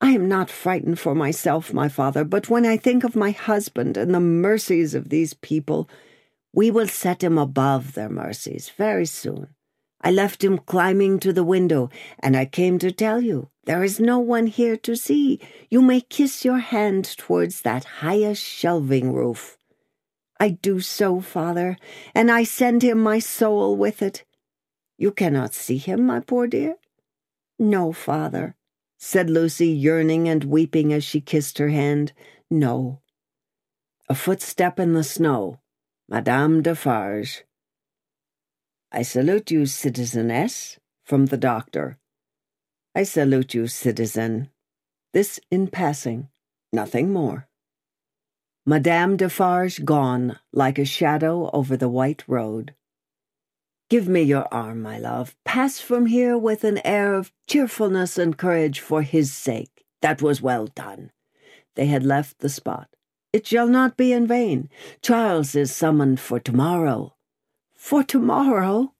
I 0.00 0.10
am 0.10 0.28
not 0.28 0.50
frightened 0.50 0.98
for 0.98 1.14
myself, 1.14 1.72
my 1.72 1.88
father, 1.88 2.24
but 2.24 2.48
when 2.48 2.64
I 2.64 2.76
think 2.76 3.04
of 3.04 3.16
my 3.16 3.32
husband 3.32 3.96
and 3.96 4.14
the 4.14 4.20
mercies 4.20 4.94
of 4.94 5.08
these 5.08 5.34
people, 5.34 5.88
we 6.52 6.70
will 6.70 6.88
set 6.88 7.22
him 7.22 7.38
above 7.38 7.94
their 7.94 8.08
mercies 8.08 8.70
very 8.76 9.06
soon. 9.06 9.48
I 10.00 10.10
left 10.10 10.44
him 10.44 10.58
climbing 10.58 11.18
to 11.20 11.32
the 11.32 11.44
window, 11.44 11.90
and 12.18 12.36
I 12.36 12.44
came 12.44 12.78
to 12.78 12.92
tell 12.92 13.20
you 13.20 13.50
there 13.64 13.82
is 13.82 13.98
no 13.98 14.18
one 14.18 14.46
here 14.46 14.76
to 14.78 14.96
see. 14.96 15.40
You 15.70 15.82
may 15.82 16.00
kiss 16.00 16.44
your 16.44 16.58
hand 16.58 17.04
towards 17.16 17.62
that 17.62 17.84
highest 17.84 18.42
shelving 18.42 19.12
roof. 19.12 19.58
I 20.40 20.50
do 20.50 20.80
so, 20.80 21.20
father, 21.20 21.76
and 22.14 22.30
I 22.30 22.44
send 22.44 22.82
him 22.82 23.02
my 23.02 23.18
soul 23.18 23.76
with 23.76 24.02
it. 24.02 24.24
You 24.96 25.10
cannot 25.10 25.54
see 25.54 25.78
him, 25.78 26.06
my 26.06 26.20
poor 26.20 26.46
dear? 26.46 26.76
No, 27.58 27.92
father 27.92 28.56
said 28.98 29.30
Lucy, 29.30 29.68
yearning 29.68 30.28
and 30.28 30.44
weeping 30.44 30.92
as 30.92 31.04
she 31.04 31.20
kissed 31.20 31.58
her 31.58 31.68
hand. 31.68 32.12
No. 32.50 33.00
A 34.08 34.14
footstep 34.14 34.80
in 34.80 34.92
the 34.92 35.04
snow. 35.04 35.60
Madame 36.08 36.62
Defarge. 36.62 37.44
I 38.90 39.02
salute 39.02 39.50
you, 39.50 39.66
citizeness, 39.66 40.78
from 41.04 41.26
the 41.26 41.36
doctor. 41.36 41.98
I 42.94 43.02
salute 43.02 43.52
you, 43.52 43.66
citizen. 43.66 44.50
This 45.12 45.38
in 45.50 45.68
passing, 45.68 46.28
nothing 46.72 47.12
more. 47.12 47.48
Madame 48.64 49.16
Defarge 49.16 49.84
gone 49.84 50.38
like 50.52 50.78
a 50.78 50.84
shadow 50.84 51.50
over 51.52 51.76
the 51.76 51.88
white 51.88 52.24
road. 52.26 52.74
Give 53.90 54.08
me 54.08 54.22
your 54.22 54.46
arm, 54.52 54.82
my 54.82 54.98
love. 54.98 55.34
Pass 55.44 55.80
from 55.80 56.06
here 56.06 56.36
with 56.36 56.64
an 56.64 56.78
air 56.84 57.14
of 57.14 57.32
cheerfulness 57.46 58.18
and 58.18 58.36
courage 58.36 58.80
for 58.80 59.02
his 59.02 59.32
sake. 59.32 59.84
That 60.02 60.20
was 60.20 60.42
well 60.42 60.66
done. 60.66 61.10
They 61.76 61.86
had 61.86 62.04
left 62.04 62.38
the 62.38 62.48
spot. 62.48 62.88
It 63.32 63.46
shall 63.46 63.68
not 63.68 63.96
be 63.96 64.12
in 64.12 64.26
vain. 64.26 64.68
Charles 65.02 65.54
is 65.54 65.74
summoned 65.74 66.20
for 66.20 66.40
tomorrow. 66.40 67.14
For 67.88 68.04
tomorrow? 68.04 68.92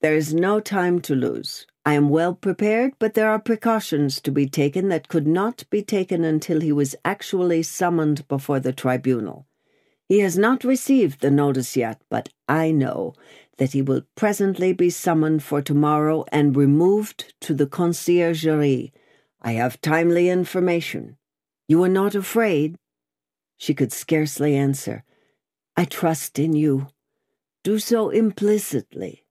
There 0.00 0.14
is 0.14 0.32
no 0.32 0.60
time 0.60 1.00
to 1.00 1.14
lose. 1.16 1.66
I 1.84 1.94
am 1.94 2.08
well 2.08 2.36
prepared, 2.36 2.92
but 3.00 3.14
there 3.14 3.28
are 3.28 3.40
precautions 3.40 4.20
to 4.20 4.30
be 4.30 4.48
taken 4.48 4.90
that 4.90 5.08
could 5.08 5.26
not 5.26 5.64
be 5.70 5.82
taken 5.82 6.22
until 6.22 6.60
he 6.60 6.70
was 6.70 6.94
actually 7.04 7.64
summoned 7.64 8.28
before 8.28 8.60
the 8.60 8.72
tribunal. 8.72 9.48
He 10.08 10.20
has 10.20 10.38
not 10.38 10.62
received 10.62 11.20
the 11.20 11.32
notice 11.32 11.76
yet, 11.76 12.00
but 12.08 12.28
I 12.48 12.70
know 12.70 13.14
that 13.56 13.72
he 13.72 13.82
will 13.82 14.02
presently 14.14 14.72
be 14.72 14.88
summoned 14.88 15.42
for 15.42 15.60
tomorrow 15.60 16.24
and 16.30 16.56
removed 16.56 17.34
to 17.40 17.54
the 17.54 17.66
conciergerie. 17.66 18.92
I 19.42 19.54
have 19.54 19.80
timely 19.80 20.28
information. 20.28 21.16
You 21.66 21.82
are 21.82 21.88
not 21.88 22.14
afraid? 22.14 22.76
She 23.56 23.74
could 23.74 23.90
scarcely 23.92 24.54
answer. 24.54 25.02
I 25.76 25.86
trust 25.86 26.38
in 26.38 26.52
you. 26.52 26.86
Do 27.64 27.78
so 27.78 28.10
implicitly. 28.10 29.24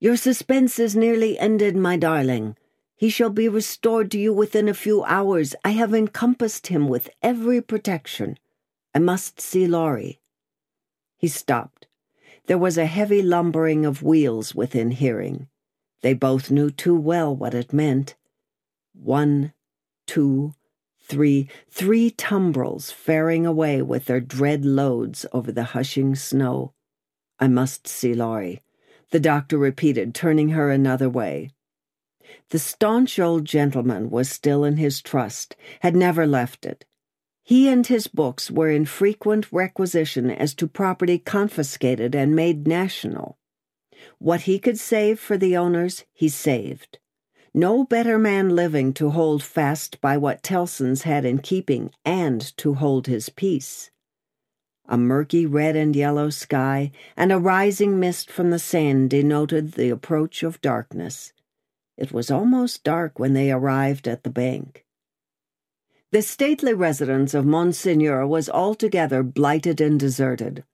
Your 0.00 0.16
suspense 0.16 0.78
is 0.78 0.94
nearly 0.94 1.38
ended, 1.38 1.76
my 1.76 1.96
darling. 1.96 2.56
He 2.96 3.08
shall 3.08 3.30
be 3.30 3.48
restored 3.48 4.10
to 4.12 4.18
you 4.18 4.32
within 4.32 4.68
a 4.68 4.74
few 4.74 5.02
hours. 5.04 5.54
I 5.64 5.70
have 5.70 5.94
encompassed 5.94 6.68
him 6.68 6.88
with 6.88 7.10
every 7.22 7.60
protection. 7.60 8.38
I 8.94 8.98
must 8.98 9.40
see 9.40 9.66
Lorry. 9.66 10.20
He 11.16 11.28
stopped. 11.28 11.86
There 12.46 12.58
was 12.58 12.76
a 12.76 12.86
heavy 12.86 13.22
lumbering 13.22 13.86
of 13.86 14.02
wheels 14.02 14.54
within 14.54 14.90
hearing. 14.90 15.48
They 16.02 16.12
both 16.12 16.50
knew 16.50 16.70
too 16.70 16.94
well 16.94 17.34
what 17.34 17.54
it 17.54 17.72
meant. 17.72 18.14
One, 18.92 19.54
two, 20.06 20.54
three, 21.00 21.48
three 21.70 22.10
tumbrils 22.10 22.90
faring 22.90 23.46
away 23.46 23.80
with 23.80 24.04
their 24.04 24.20
dread 24.20 24.64
loads 24.64 25.24
over 25.32 25.50
the 25.50 25.64
hushing 25.64 26.14
snow. 26.14 26.74
I 27.38 27.48
must 27.48 27.86
see 27.86 28.14
Lorry, 28.14 28.62
the 29.10 29.20
doctor 29.20 29.58
repeated, 29.58 30.14
turning 30.14 30.50
her 30.50 30.70
another 30.70 31.08
way. 31.08 31.50
The 32.50 32.58
staunch 32.58 33.18
old 33.18 33.44
gentleman 33.44 34.10
was 34.10 34.28
still 34.28 34.64
in 34.64 34.76
his 34.76 35.00
trust, 35.00 35.56
had 35.80 35.94
never 35.94 36.26
left 36.26 36.64
it. 36.64 36.84
He 37.42 37.68
and 37.68 37.86
his 37.86 38.06
books 38.06 38.50
were 38.50 38.70
in 38.70 38.86
frequent 38.86 39.52
requisition 39.52 40.30
as 40.30 40.54
to 40.54 40.66
property 40.66 41.18
confiscated 41.18 42.14
and 42.14 42.34
made 42.34 42.66
national. 42.66 43.38
What 44.18 44.42
he 44.42 44.58
could 44.58 44.78
save 44.78 45.20
for 45.20 45.36
the 45.36 45.56
owners, 45.56 46.04
he 46.12 46.28
saved. 46.28 46.98
No 47.52 47.84
better 47.84 48.18
man 48.18 48.56
living 48.56 48.92
to 48.94 49.10
hold 49.10 49.42
fast 49.42 50.00
by 50.00 50.16
what 50.16 50.42
Tellson's 50.42 51.02
had 51.02 51.24
in 51.24 51.38
keeping 51.38 51.90
and 52.04 52.40
to 52.56 52.74
hold 52.74 53.06
his 53.06 53.28
peace. 53.28 53.90
A 54.86 54.98
murky 54.98 55.46
red 55.46 55.76
and 55.76 55.96
yellow 55.96 56.28
sky 56.30 56.92
and 57.16 57.32
a 57.32 57.38
rising 57.38 57.98
mist 57.98 58.30
from 58.30 58.50
the 58.50 58.58
Seine 58.58 59.08
denoted 59.08 59.72
the 59.72 59.88
approach 59.88 60.42
of 60.42 60.60
darkness. 60.60 61.32
It 61.96 62.12
was 62.12 62.30
almost 62.30 62.84
dark 62.84 63.18
when 63.18 63.32
they 63.32 63.50
arrived 63.50 64.06
at 64.06 64.24
the 64.24 64.30
bank. 64.30 64.84
The 66.10 66.22
stately 66.22 66.74
residence 66.74 67.34
of 67.34 67.46
Monseigneur 67.46 68.26
was 68.26 68.48
altogether 68.48 69.22
blighted 69.22 69.80
and 69.80 69.98
deserted. 69.98 70.64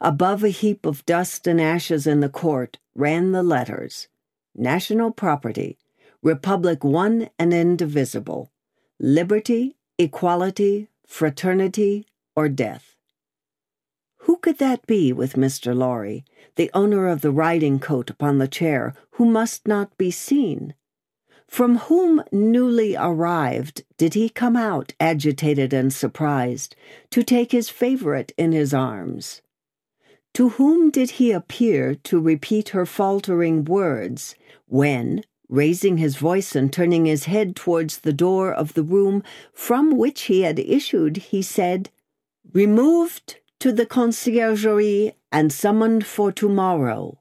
Above 0.00 0.44
a 0.44 0.50
heap 0.50 0.84
of 0.84 1.06
dust 1.06 1.46
and 1.46 1.60
ashes 1.60 2.06
in 2.06 2.20
the 2.20 2.28
court 2.28 2.78
ran 2.94 3.32
the 3.32 3.42
letters 3.42 4.08
National 4.54 5.10
Property, 5.10 5.78
Republic 6.22 6.84
one 6.84 7.28
and 7.38 7.52
indivisible, 7.52 8.52
Liberty, 9.00 9.76
Equality, 9.98 10.88
Fraternity, 11.06 12.06
or 12.36 12.48
Death. 12.48 12.93
Who 14.24 14.38
could 14.38 14.56
that 14.56 14.86
be 14.86 15.12
with 15.12 15.34
Mr. 15.34 15.76
Lorry, 15.76 16.24
the 16.56 16.70
owner 16.72 17.08
of 17.08 17.20
the 17.20 17.30
riding 17.30 17.78
coat 17.78 18.08
upon 18.08 18.38
the 18.38 18.48
chair, 18.48 18.94
who 19.12 19.26
must 19.26 19.68
not 19.68 19.98
be 19.98 20.10
seen? 20.10 20.72
From 21.46 21.76
whom 21.76 22.24
newly 22.32 22.96
arrived 22.96 23.84
did 23.98 24.14
he 24.14 24.30
come 24.30 24.56
out, 24.56 24.94
agitated 24.98 25.74
and 25.74 25.92
surprised, 25.92 26.74
to 27.10 27.22
take 27.22 27.52
his 27.52 27.68
favorite 27.68 28.32
in 28.38 28.52
his 28.52 28.72
arms? 28.72 29.42
To 30.32 30.48
whom 30.48 30.90
did 30.90 31.10
he 31.10 31.30
appear 31.30 31.94
to 31.94 32.18
repeat 32.18 32.70
her 32.70 32.86
faltering 32.86 33.66
words 33.66 34.34
when, 34.66 35.22
raising 35.50 35.98
his 35.98 36.16
voice 36.16 36.56
and 36.56 36.72
turning 36.72 37.04
his 37.04 37.26
head 37.26 37.54
towards 37.54 37.98
the 37.98 38.12
door 38.14 38.54
of 38.54 38.72
the 38.72 38.84
room 38.84 39.22
from 39.52 39.98
which 39.98 40.22
he 40.22 40.40
had 40.40 40.58
issued, 40.58 41.18
he 41.18 41.42
said, 41.42 41.90
Removed 42.54 43.36
to 43.64 43.72
the 43.72 43.86
conciergerie 43.86 45.14
and 45.32 45.50
summoned 45.50 46.04
for 46.04 46.30
tomorrow. 46.30 47.18